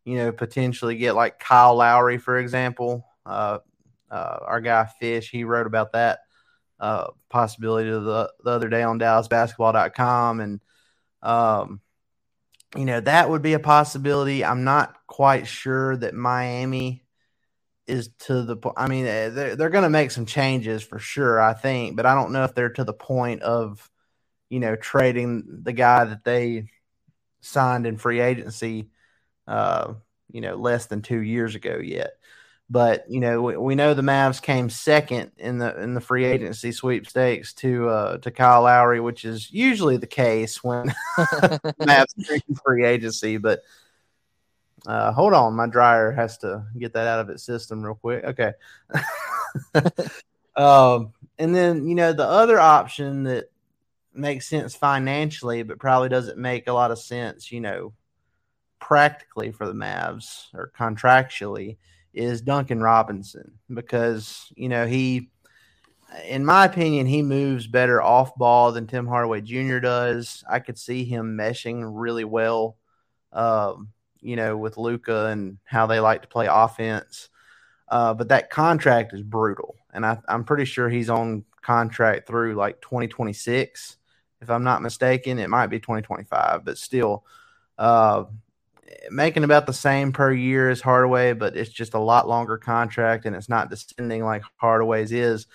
you 0.06 0.16
know 0.16 0.32
potentially 0.32 0.96
get 0.96 1.14
like 1.14 1.38
kyle 1.38 1.74
lowry 1.74 2.16
for 2.16 2.38
example 2.38 3.06
uh 3.26 3.58
uh, 4.10 4.38
our 4.42 4.60
guy 4.60 4.86
Fish, 5.00 5.30
he 5.30 5.44
wrote 5.44 5.66
about 5.66 5.92
that 5.92 6.20
uh, 6.78 7.08
possibility 7.28 7.90
the, 7.90 8.32
the 8.42 8.50
other 8.50 8.68
day 8.68 8.82
on 8.82 8.98
DallasBasketball.com. 8.98 10.40
And, 10.40 10.60
um, 11.22 11.80
you 12.76 12.84
know, 12.84 13.00
that 13.00 13.30
would 13.30 13.42
be 13.42 13.54
a 13.54 13.58
possibility. 13.58 14.44
I'm 14.44 14.64
not 14.64 14.96
quite 15.06 15.46
sure 15.46 15.96
that 15.96 16.14
Miami 16.14 17.04
is 17.86 18.10
to 18.20 18.42
the 18.42 18.56
point. 18.56 18.74
I 18.78 18.88
mean, 18.88 19.06
eh, 19.06 19.28
they're, 19.30 19.56
they're 19.56 19.70
going 19.70 19.84
to 19.84 19.90
make 19.90 20.10
some 20.10 20.26
changes 20.26 20.82
for 20.82 20.98
sure, 20.98 21.40
I 21.40 21.54
think, 21.54 21.96
but 21.96 22.06
I 22.06 22.14
don't 22.14 22.32
know 22.32 22.44
if 22.44 22.54
they're 22.54 22.70
to 22.70 22.84
the 22.84 22.92
point 22.92 23.42
of, 23.42 23.88
you 24.50 24.60
know, 24.60 24.76
trading 24.76 25.60
the 25.62 25.72
guy 25.72 26.04
that 26.04 26.24
they 26.24 26.68
signed 27.40 27.86
in 27.86 27.96
free 27.96 28.20
agency, 28.20 28.90
uh, 29.46 29.94
you 30.30 30.40
know, 30.40 30.56
less 30.56 30.86
than 30.86 31.02
two 31.02 31.20
years 31.20 31.54
ago 31.54 31.78
yet. 31.82 32.12
But 32.68 33.08
you 33.08 33.20
know, 33.20 33.42
we, 33.42 33.56
we, 33.56 33.74
know 33.76 33.94
the 33.94 34.02
Mavs 34.02 34.42
came 34.42 34.68
second 34.70 35.30
in 35.38 35.58
the 35.58 35.80
in 35.80 35.94
the 35.94 36.00
free 36.00 36.24
agency 36.24 36.72
sweepstakes 36.72 37.52
to 37.54 37.88
uh, 37.88 38.18
to 38.18 38.30
Kyle 38.32 38.62
Lowry, 38.62 38.98
which 38.98 39.24
is 39.24 39.52
usually 39.52 39.98
the 39.98 40.08
case 40.08 40.64
when 40.64 40.92
Mavs 41.80 42.12
free 42.64 42.84
agency. 42.84 43.36
But 43.36 43.60
uh, 44.84 45.12
hold 45.12 45.32
on, 45.32 45.54
my 45.54 45.68
dryer 45.68 46.10
has 46.10 46.38
to 46.38 46.64
get 46.76 46.94
that 46.94 47.06
out 47.06 47.20
of 47.20 47.30
its 47.30 47.44
system 47.44 47.84
real 47.84 47.94
quick. 47.94 48.24
Okay. 48.24 48.52
um, 50.56 51.12
and 51.38 51.54
then 51.54 51.86
you 51.86 51.94
know 51.94 52.12
the 52.12 52.26
other 52.26 52.58
option 52.58 53.22
that 53.24 53.48
makes 54.12 54.48
sense 54.48 54.74
financially, 54.74 55.62
but 55.62 55.78
probably 55.78 56.08
doesn't 56.08 56.38
make 56.38 56.66
a 56.66 56.72
lot 56.72 56.90
of 56.90 56.98
sense, 56.98 57.52
you 57.52 57.60
know, 57.60 57.92
practically 58.78 59.52
for 59.52 59.66
the 59.66 59.72
Mavs 59.72 60.46
or 60.54 60.72
contractually 60.78 61.76
is 62.16 62.40
Duncan 62.40 62.80
Robinson 62.80 63.52
because 63.72 64.50
you 64.56 64.68
know 64.68 64.86
he, 64.86 65.30
in 66.26 66.44
my 66.44 66.64
opinion, 66.64 67.06
he 67.06 67.22
moves 67.22 67.66
better 67.66 68.02
off 68.02 68.34
ball 68.36 68.72
than 68.72 68.86
Tim 68.86 69.06
Hardaway 69.06 69.42
Jr. 69.42 69.78
does. 69.78 70.42
I 70.48 70.58
could 70.60 70.78
see 70.78 71.04
him 71.04 71.36
meshing 71.36 71.82
really 71.94 72.24
well, 72.24 72.76
um, 73.32 73.90
you 74.20 74.36
know, 74.36 74.56
with 74.56 74.78
Luka 74.78 75.26
and 75.26 75.58
how 75.64 75.86
they 75.86 76.00
like 76.00 76.22
to 76.22 76.28
play 76.28 76.48
offense. 76.50 77.28
Uh, 77.88 78.14
but 78.14 78.28
that 78.28 78.50
contract 78.50 79.12
is 79.12 79.22
brutal, 79.22 79.76
and 79.92 80.04
I, 80.04 80.18
I'm 80.26 80.44
pretty 80.44 80.64
sure 80.64 80.88
he's 80.88 81.10
on 81.10 81.44
contract 81.62 82.26
through 82.26 82.54
like 82.54 82.80
2026, 82.80 83.96
if 84.40 84.50
I'm 84.50 84.64
not 84.64 84.82
mistaken. 84.82 85.38
It 85.38 85.50
might 85.50 85.68
be 85.68 85.80
2025, 85.80 86.64
but 86.64 86.78
still. 86.78 87.24
Uh, 87.78 88.24
making 89.10 89.44
about 89.44 89.66
the 89.66 89.72
same 89.72 90.12
per 90.12 90.32
year 90.32 90.70
as 90.70 90.80
Hardaway, 90.80 91.32
but 91.32 91.56
it's 91.56 91.70
just 91.70 91.94
a 91.94 91.98
lot 91.98 92.28
longer 92.28 92.58
contract 92.58 93.26
and 93.26 93.34
it's 93.34 93.48
not 93.48 93.70
descending 93.70 94.24
like 94.24 94.42
Hardaway's 94.56 95.12
is. 95.12 95.46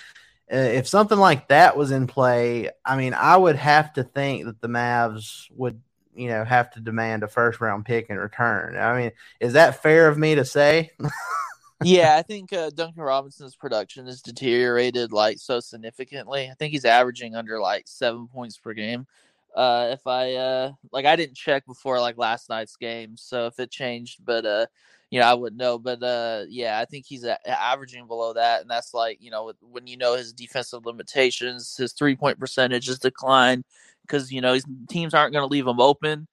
Uh, 0.51 0.57
if 0.57 0.87
something 0.87 1.17
like 1.17 1.47
that 1.47 1.77
was 1.77 1.91
in 1.91 2.07
play, 2.07 2.69
I 2.85 2.97
mean, 2.97 3.13
I 3.13 3.37
would 3.37 3.55
have 3.55 3.93
to 3.93 4.03
think 4.03 4.45
that 4.45 4.59
the 4.59 4.67
Mavs 4.67 5.49
would, 5.51 5.81
you 6.13 6.27
know, 6.27 6.43
have 6.43 6.71
to 6.71 6.81
demand 6.81 7.23
a 7.23 7.27
first 7.27 7.61
round 7.61 7.85
pick 7.85 8.09
in 8.09 8.17
return. 8.17 8.75
I 8.75 8.99
mean, 8.99 9.11
is 9.39 9.53
that 9.53 9.81
fair 9.81 10.09
of 10.09 10.17
me 10.17 10.35
to 10.35 10.43
say? 10.43 10.91
yeah, 11.83 12.17
I 12.17 12.21
think 12.21 12.51
uh, 12.51 12.69
Duncan 12.69 13.01
Robinson's 13.01 13.55
production 13.55 14.07
has 14.07 14.21
deteriorated 14.21 15.13
like 15.13 15.39
so 15.39 15.61
significantly. 15.61 16.49
I 16.49 16.53
think 16.55 16.73
he's 16.73 16.85
averaging 16.85 17.35
under 17.35 17.61
like 17.61 17.87
seven 17.87 18.27
points 18.27 18.57
per 18.57 18.73
game 18.73 19.07
uh 19.55 19.89
if 19.91 20.05
i 20.07 20.33
uh 20.33 20.71
like 20.91 21.05
i 21.05 21.15
didn't 21.15 21.35
check 21.35 21.65
before 21.65 21.99
like 21.99 22.17
last 22.17 22.49
night's 22.49 22.75
game 22.75 23.15
so 23.17 23.47
if 23.47 23.59
it 23.59 23.69
changed 23.69 24.23
but 24.23 24.45
uh 24.45 24.65
you 25.09 25.19
know 25.19 25.25
i 25.25 25.33
wouldn't 25.33 25.59
know 25.59 25.77
but 25.77 26.01
uh 26.01 26.43
yeah 26.49 26.79
i 26.79 26.85
think 26.85 27.05
he's 27.05 27.25
averaging 27.45 28.07
below 28.07 28.33
that 28.33 28.61
and 28.61 28.69
that's 28.69 28.93
like 28.93 29.17
you 29.21 29.29
know 29.29 29.51
when 29.61 29.87
you 29.87 29.97
know 29.97 30.15
his 30.15 30.31
defensive 30.33 30.85
limitations 30.85 31.75
his 31.77 31.93
three 31.93 32.15
point 32.15 32.39
percentage 32.39 32.87
has 32.87 32.99
declined 32.99 33.63
because 34.03 34.31
you 34.31 34.41
know 34.41 34.53
his 34.53 34.65
teams 34.89 35.13
aren't 35.13 35.33
going 35.33 35.43
to 35.43 35.51
leave 35.51 35.67
him 35.67 35.81
open 35.81 36.27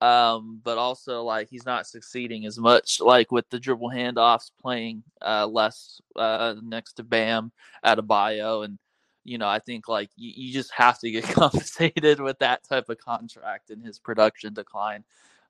um 0.00 0.60
but 0.64 0.78
also 0.78 1.22
like 1.22 1.48
he's 1.48 1.64
not 1.64 1.86
succeeding 1.86 2.44
as 2.44 2.58
much 2.58 3.00
like 3.00 3.30
with 3.30 3.48
the 3.50 3.60
dribble 3.60 3.90
handoffs 3.90 4.50
playing 4.60 5.02
uh 5.24 5.46
less 5.46 6.00
uh 6.16 6.54
next 6.62 6.94
to 6.94 7.04
bam 7.04 7.52
Adebayo 7.84 8.64
and 8.64 8.78
you 9.24 9.38
know, 9.38 9.48
I 9.48 9.58
think 9.58 9.88
like 9.88 10.10
you, 10.16 10.32
you 10.34 10.52
just 10.52 10.72
have 10.72 10.98
to 11.00 11.10
get 11.10 11.24
compensated 11.34 12.20
with 12.20 12.38
that 12.40 12.64
type 12.64 12.88
of 12.88 12.98
contract 12.98 13.70
and 13.70 13.84
his 13.84 13.98
production 13.98 14.54
decline. 14.54 15.04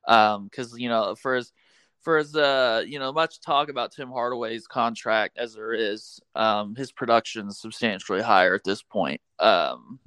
Um, 0.06 0.50
cause 0.54 0.76
you 0.78 0.88
know, 0.88 1.14
for 1.14 1.34
as, 1.34 1.52
for 2.00 2.18
as, 2.18 2.34
uh, 2.34 2.82
you 2.86 2.98
know, 2.98 3.12
much 3.12 3.40
talk 3.40 3.68
about 3.68 3.92
Tim 3.92 4.10
Hardaway's 4.10 4.66
contract 4.66 5.38
as 5.38 5.54
there 5.54 5.72
is, 5.72 6.20
um, 6.34 6.74
his 6.74 6.90
production 6.90 7.48
is 7.48 7.60
substantially 7.60 8.20
higher 8.20 8.54
at 8.54 8.64
this 8.64 8.82
point, 8.82 9.20
um, 9.38 10.00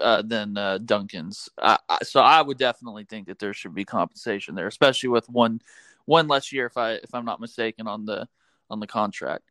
uh, 0.00 0.22
than 0.22 0.56
uh, 0.56 0.78
Duncan's. 0.78 1.48
I, 1.58 1.78
I, 1.88 1.98
so 2.02 2.20
I 2.20 2.42
would 2.42 2.58
definitely 2.58 3.04
think 3.04 3.28
that 3.28 3.38
there 3.38 3.54
should 3.54 3.74
be 3.74 3.84
compensation 3.84 4.54
there, 4.54 4.66
especially 4.66 5.10
with 5.10 5.28
one 5.28 5.60
one 6.06 6.28
less 6.28 6.52
year, 6.52 6.66
if 6.66 6.76
I 6.76 6.92
if 6.92 7.14
I'm 7.14 7.24
not 7.24 7.40
mistaken, 7.40 7.86
on 7.86 8.06
the 8.06 8.28
on 8.70 8.80
the 8.80 8.86
contract. 8.86 9.50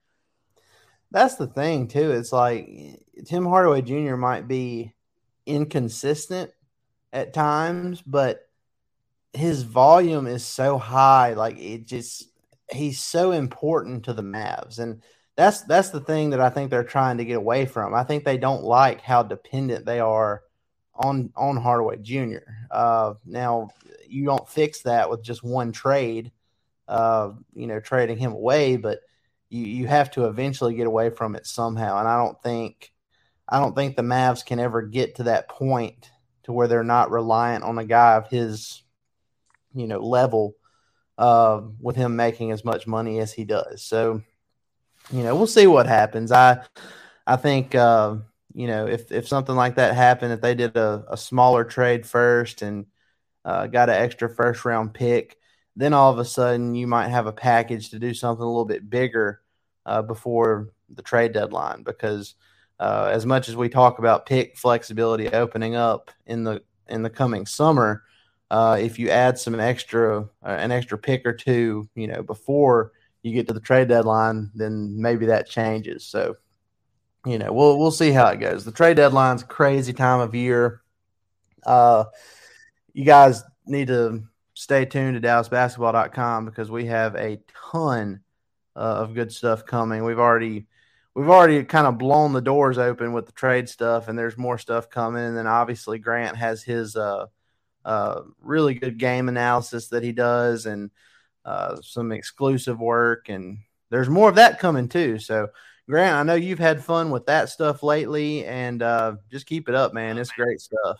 That's 1.11 1.35
the 1.35 1.47
thing 1.47 1.87
too. 1.87 2.11
It's 2.11 2.31
like 2.31 2.69
Tim 3.25 3.45
Hardaway 3.45 3.81
Jr. 3.81 4.15
might 4.15 4.47
be 4.47 4.93
inconsistent 5.45 6.51
at 7.13 7.33
times, 7.33 8.01
but 8.01 8.41
his 9.33 9.63
volume 9.63 10.27
is 10.27 10.45
so 10.45 10.77
high. 10.77 11.33
Like 11.33 11.57
it 11.59 11.85
just 11.85 12.29
he's 12.71 12.99
so 12.99 13.31
important 13.31 14.05
to 14.05 14.13
the 14.13 14.21
Mavs, 14.23 14.79
and 14.79 15.01
that's 15.35 15.61
that's 15.61 15.89
the 15.89 16.01
thing 16.01 16.31
that 16.31 16.41
I 16.41 16.49
think 16.49 16.69
they're 16.69 16.83
trying 16.83 17.17
to 17.17 17.25
get 17.25 17.37
away 17.37 17.65
from. 17.65 17.93
I 17.93 18.03
think 18.03 18.23
they 18.23 18.37
don't 18.37 18.63
like 18.63 19.01
how 19.01 19.23
dependent 19.23 19.85
they 19.85 19.99
are 19.99 20.43
on 20.95 21.31
on 21.35 21.57
Hardaway 21.57 21.97
Jr. 21.97 22.39
Uh, 22.71 23.15
now 23.25 23.69
you 24.07 24.25
don't 24.25 24.47
fix 24.47 24.81
that 24.83 25.09
with 25.09 25.23
just 25.23 25.43
one 25.43 25.71
trade, 25.71 26.31
uh, 26.87 27.31
you 27.53 27.67
know, 27.67 27.79
trading 27.79 28.17
him 28.17 28.31
away, 28.31 28.77
but 28.77 29.01
you 29.49 29.65
you 29.65 29.88
have 29.88 30.12
to 30.12 30.25
eventually 30.25 30.75
get 30.75 30.88
away 30.88 31.10
from 31.10 31.36
it 31.36 31.45
somehow. 31.45 31.99
And 31.99 32.08
I 32.08 32.17
don't 32.17 32.41
think 32.41 32.91
I 33.47 33.60
don't 33.60 33.75
think 33.75 33.95
the 33.95 34.01
Mavs 34.01 34.45
can 34.45 34.60
ever 34.60 34.81
get 34.81 35.15
to 35.15 35.23
that 35.23 35.49
point 35.49 36.10
to 36.43 36.53
where 36.53 36.67
they're 36.67 36.84
not 36.84 37.12
reliant 37.12 37.63
on 37.63 37.77
a 37.77 37.86
guy 37.86 38.15
of 38.15 38.27
his 38.27 38.84
you 39.73 39.88
know 39.88 39.99
level 39.99 40.55
uh, 41.17 41.62
with 41.79 41.95
him 41.95 42.15
making 42.15 42.51
as 42.51 42.65
much 42.65 42.88
money 42.88 43.19
as 43.19 43.34
he 43.34 43.43
does. 43.45 43.84
So 43.84 44.21
you 45.12 45.23
know 45.23 45.36
we'll 45.36 45.47
see 45.47 45.67
what 45.67 45.88
happens. 45.88 46.31
I 46.31 46.63
I 47.27 47.36
think 47.36 47.75
uh, 47.75 48.17
you 48.53 48.67
know 48.67 48.88
if 48.88 49.12
if 49.12 49.27
something 49.27 49.55
like 49.55 49.75
that 49.75 49.95
happened, 49.95 50.34
if 50.34 50.41
they 50.41 50.55
did 50.55 50.75
a, 50.75 51.05
a 51.10 51.17
smaller 51.17 51.63
trade 51.63 52.05
first 52.05 52.62
and 52.62 52.88
uh, 53.43 53.67
got 53.67 53.89
an 53.89 53.95
extra 53.95 54.28
first 54.28 54.65
round 54.65 54.93
pick 54.93 55.38
then 55.76 55.93
all 55.93 56.11
of 56.11 56.19
a 56.19 56.26
sudden 56.26 56.74
you 56.76 56.88
might 56.88 57.09
have 57.09 57.28
a 57.28 57.34
package 57.34 57.89
to 57.89 57.99
do 57.99 58.13
something 58.13 58.43
a 58.43 58.47
little 58.47 58.65
bit 58.65 58.89
bigger 58.89 59.41
uh, 59.86 60.01
before 60.01 60.69
the 60.89 61.01
trade 61.01 61.33
deadline 61.33 61.83
because 61.83 62.36
uh, 62.79 63.09
as 63.11 63.25
much 63.25 63.47
as 63.47 63.55
we 63.55 63.69
talk 63.69 63.99
about 63.99 64.25
pick 64.25 64.57
flexibility 64.57 65.29
opening 65.29 65.75
up 65.75 66.11
in 66.25 66.43
the 66.43 66.61
in 66.88 67.01
the 67.01 67.09
coming 67.09 67.45
summer, 67.45 68.03
uh, 68.51 68.77
if 68.79 68.99
you 68.99 69.09
add 69.09 69.39
some 69.39 69.59
extra 69.59 70.21
uh, 70.21 70.25
an 70.43 70.71
extra 70.71 70.97
pick 70.97 71.25
or 71.25 71.33
two, 71.33 71.89
you 71.95 72.07
know, 72.07 72.21
before 72.21 72.91
you 73.23 73.33
get 73.33 73.47
to 73.47 73.53
the 73.53 73.59
trade 73.59 73.88
deadline, 73.88 74.51
then 74.53 75.01
maybe 75.01 75.25
that 75.27 75.49
changes. 75.49 76.05
So, 76.05 76.36
you 77.25 77.39
know, 77.39 77.51
we'll 77.51 77.79
we'll 77.79 77.91
see 77.91 78.11
how 78.11 78.27
it 78.27 78.39
goes. 78.39 78.65
The 78.65 78.71
trade 78.71 78.97
deadline's 78.97 79.43
crazy 79.43 79.93
time 79.93 80.19
of 80.19 80.36
year. 80.36 80.81
Uh, 81.65 82.05
you 82.93 83.05
guys 83.05 83.43
need 83.65 83.88
to 83.88 84.23
stay 84.53 84.86
tuned 84.86 85.21
to 85.21 85.27
DallasBasketball.com 85.27 86.45
because 86.45 86.69
we 86.69 86.86
have 86.86 87.15
a 87.15 87.39
ton 87.71 88.21
of 88.76 89.13
good 89.13 89.32
stuff 89.32 89.65
coming. 89.65 90.03
We've 90.03 90.19
already 90.19 90.67
we've 91.15 91.30
already 91.30 91.63
kind 91.63 91.88
of 91.88 91.97
blown 91.97 92.34
the 92.34 92.41
doors 92.41 92.78
open 92.78 93.13
with 93.13 93.26
the 93.26 93.32
trade 93.32 93.69
stuff, 93.69 94.07
and 94.07 94.19
there's 94.19 94.38
more 94.38 94.57
stuff 94.57 94.89
coming. 94.89 95.23
And 95.23 95.38
then 95.38 95.47
obviously 95.47 95.97
Grant 95.97 96.36
has 96.38 96.61
his 96.61 96.95
uh, 96.95 97.28
uh, 97.84 98.21
really 98.41 98.73
good 98.73 98.97
game 98.97 99.30
analysis 99.30 99.88
that 99.89 100.03
he 100.03 100.11
does, 100.11 100.65
and 100.65 100.91
uh, 101.45 101.78
some 101.82 102.11
exclusive 102.11 102.80
work, 102.80 103.30
and 103.30 103.59
there's 103.89 104.09
more 104.09 104.30
of 104.30 104.36
that 104.36 104.59
coming 104.59 104.89
too. 104.89 105.19
So, 105.19 105.49
Grant, 105.88 106.15
I 106.15 106.23
know 106.23 106.36
you've 106.36 106.59
had 106.59 106.84
fun 106.84 107.11
with 107.11 107.28
that 107.28 107.49
stuff 107.49 107.84
lately, 107.84 108.45
and 108.45 108.82
uh, 108.82 109.15
just 109.32 109.45
keep 109.45 109.69
it 109.69 109.76
up, 109.76 109.93
man. 109.93 110.17
It's 110.17 110.32
great 110.32 110.59
stuff. 110.59 110.99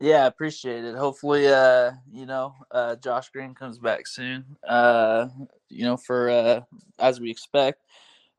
Yeah, 0.00 0.24
I 0.24 0.26
appreciate 0.26 0.84
it. 0.84 0.94
Hopefully, 0.94 1.48
uh, 1.48 1.92
you 2.12 2.24
know, 2.24 2.54
uh, 2.70 2.96
Josh 2.96 3.30
Green 3.30 3.54
comes 3.54 3.78
back 3.78 4.06
soon. 4.06 4.44
Uh, 4.66 5.28
you 5.68 5.84
know, 5.84 5.96
for 5.96 6.30
uh, 6.30 6.60
as 6.98 7.20
we 7.20 7.30
expect. 7.30 7.82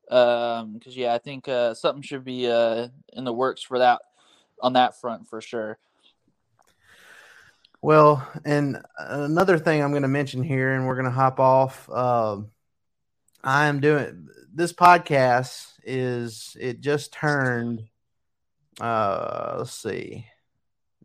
Um, 0.09 0.73
because 0.73 0.95
yeah, 0.95 1.13
I 1.13 1.17
think 1.17 1.47
uh, 1.47 1.73
something 1.73 2.01
should 2.01 2.25
be 2.25 2.49
uh 2.49 2.87
in 3.13 3.25
the 3.25 3.33
works 3.33 3.61
for 3.61 3.77
that 3.79 4.01
on 4.61 4.73
that 4.73 4.99
front 4.99 5.27
for 5.27 5.41
sure. 5.41 5.77
Well, 7.81 8.27
and 8.43 8.81
another 8.97 9.57
thing 9.57 9.81
I'm 9.81 9.91
going 9.91 10.01
to 10.01 10.09
mention 10.09 10.43
here, 10.43 10.73
and 10.73 10.85
we're 10.85 10.95
going 10.95 11.05
to 11.05 11.11
hop 11.11 11.39
off. 11.39 11.89
Uh, 11.89 12.41
I 13.43 13.67
am 13.67 13.79
doing 13.79 14.27
this 14.53 14.73
podcast 14.73 15.73
is 15.83 16.57
it 16.59 16.81
just 16.81 17.13
turned. 17.13 17.83
Uh, 18.81 19.55
let's 19.59 19.73
see, 19.73 20.25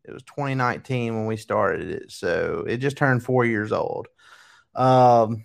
it 0.04 0.12
was 0.12 0.22
2019 0.24 1.14
when 1.14 1.26
we 1.26 1.36
started 1.36 1.90
it, 1.90 2.12
so 2.12 2.64
it 2.66 2.78
just 2.78 2.96
turned 2.96 3.22
four 3.22 3.44
years 3.44 3.72
old. 3.72 4.08
Um, 4.74 5.44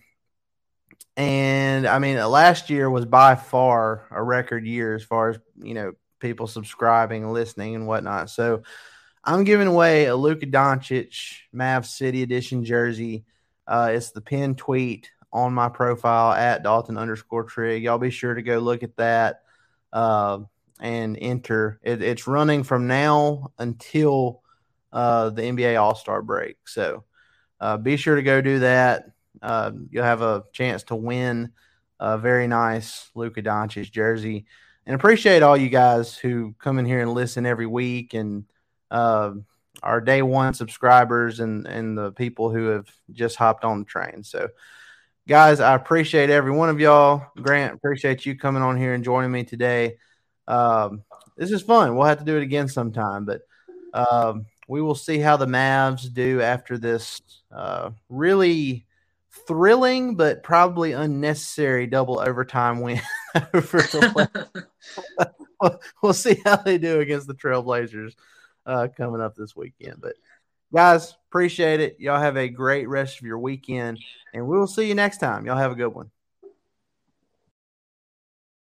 and 1.15 1.85
I 1.85 1.99
mean, 1.99 2.17
last 2.17 2.69
year 2.69 2.89
was 2.89 3.05
by 3.05 3.35
far 3.35 4.05
a 4.11 4.23
record 4.23 4.65
year 4.65 4.95
as 4.95 5.03
far 5.03 5.29
as 5.29 5.39
you 5.61 5.73
know 5.73 5.93
people 6.19 6.47
subscribing, 6.47 7.31
listening, 7.31 7.75
and 7.75 7.87
whatnot. 7.87 8.29
So 8.29 8.63
I'm 9.23 9.43
giving 9.43 9.67
away 9.67 10.05
a 10.05 10.15
Luka 10.15 10.45
Doncic 10.45 11.39
Mav 11.51 11.85
City 11.85 12.23
Edition 12.23 12.63
jersey. 12.63 13.25
Uh, 13.67 13.91
it's 13.93 14.11
the 14.11 14.21
pin 14.21 14.55
tweet 14.55 15.11
on 15.31 15.53
my 15.53 15.69
profile 15.69 16.31
at 16.31 16.63
Dalton 16.63 16.97
underscore 16.97 17.43
Trig. 17.43 17.83
Y'all 17.83 17.97
be 17.97 18.09
sure 18.09 18.33
to 18.33 18.41
go 18.41 18.59
look 18.59 18.83
at 18.83 18.97
that 18.97 19.43
uh, 19.93 20.39
and 20.79 21.17
enter. 21.19 21.79
It, 21.83 22.01
it's 22.01 22.27
running 22.27 22.63
from 22.63 22.87
now 22.87 23.51
until 23.59 24.41
uh, 24.91 25.29
the 25.29 25.43
NBA 25.43 25.79
All 25.79 25.95
Star 25.95 26.21
break. 26.21 26.57
So 26.67 27.03
uh, 27.59 27.77
be 27.77 27.97
sure 27.97 28.15
to 28.15 28.23
go 28.23 28.41
do 28.41 28.59
that. 28.59 29.05
Uh, 29.41 29.71
you'll 29.89 30.03
have 30.03 30.21
a 30.21 30.43
chance 30.53 30.83
to 30.83 30.95
win 30.95 31.51
a 31.99 32.17
very 32.17 32.47
nice 32.47 33.09
Luka 33.15 33.41
Doncic 33.41 33.91
jersey. 33.91 34.45
And 34.85 34.95
appreciate 34.95 35.43
all 35.43 35.57
you 35.57 35.69
guys 35.69 36.17
who 36.17 36.55
come 36.57 36.79
in 36.79 36.85
here 36.85 37.01
and 37.01 37.13
listen 37.13 37.45
every 37.45 37.67
week 37.67 38.13
and 38.13 38.45
uh, 38.89 39.33
our 39.83 40.01
day 40.01 40.21
one 40.21 40.53
subscribers 40.53 41.39
and 41.39 41.67
and 41.67 41.97
the 41.97 42.11
people 42.11 42.49
who 42.49 42.67
have 42.67 42.87
just 43.11 43.35
hopped 43.35 43.63
on 43.63 43.79
the 43.79 43.85
train. 43.85 44.23
So, 44.23 44.49
guys, 45.27 45.59
I 45.59 45.75
appreciate 45.75 46.29
every 46.29 46.51
one 46.51 46.69
of 46.69 46.79
y'all. 46.79 47.27
Grant, 47.37 47.75
appreciate 47.75 48.25
you 48.25 48.35
coming 48.35 48.63
on 48.63 48.77
here 48.77 48.93
and 48.93 49.03
joining 49.03 49.31
me 49.31 49.43
today. 49.43 49.97
Um, 50.47 51.03
this 51.37 51.51
is 51.51 51.61
fun. 51.61 51.95
We'll 51.95 52.07
have 52.07 52.19
to 52.19 52.25
do 52.25 52.37
it 52.37 52.43
again 52.43 52.67
sometime, 52.67 53.25
but 53.25 53.41
um, 53.93 54.45
we 54.69 54.81
will 54.81 54.95
see 54.95 55.17
how 55.17 55.35
the 55.35 55.47
Mavs 55.47 56.13
do 56.13 56.41
after 56.41 56.77
this 56.77 57.21
uh, 57.51 57.89
really 58.07 58.85
thrilling 59.47 60.15
but 60.15 60.43
probably 60.43 60.91
unnecessary 60.91 61.87
double 61.87 62.19
overtime 62.19 62.79
win 62.79 63.01
over 63.53 63.77
the 63.79 64.67
we'll 66.03 66.13
see 66.13 66.39
how 66.45 66.55
they 66.55 66.77
do 66.77 66.99
against 66.99 67.27
the 67.27 67.33
Trailblazers 67.33 68.13
uh, 68.65 68.87
coming 68.95 69.21
up 69.21 69.35
this 69.35 69.55
weekend. 69.55 69.95
But 69.99 70.15
guys, 70.73 71.15
appreciate 71.29 71.81
it. 71.81 71.97
Y'all 71.99 72.21
have 72.21 72.37
a 72.37 72.47
great 72.47 72.87
rest 72.87 73.19
of 73.19 73.25
your 73.25 73.39
weekend, 73.39 73.99
and 74.33 74.47
we 74.47 74.57
will 74.57 74.67
see 74.67 74.87
you 74.87 74.95
next 74.95 75.17
time. 75.17 75.45
Y'all 75.45 75.57
have 75.57 75.71
a 75.71 75.75
good 75.75 75.93
one. 75.93 76.11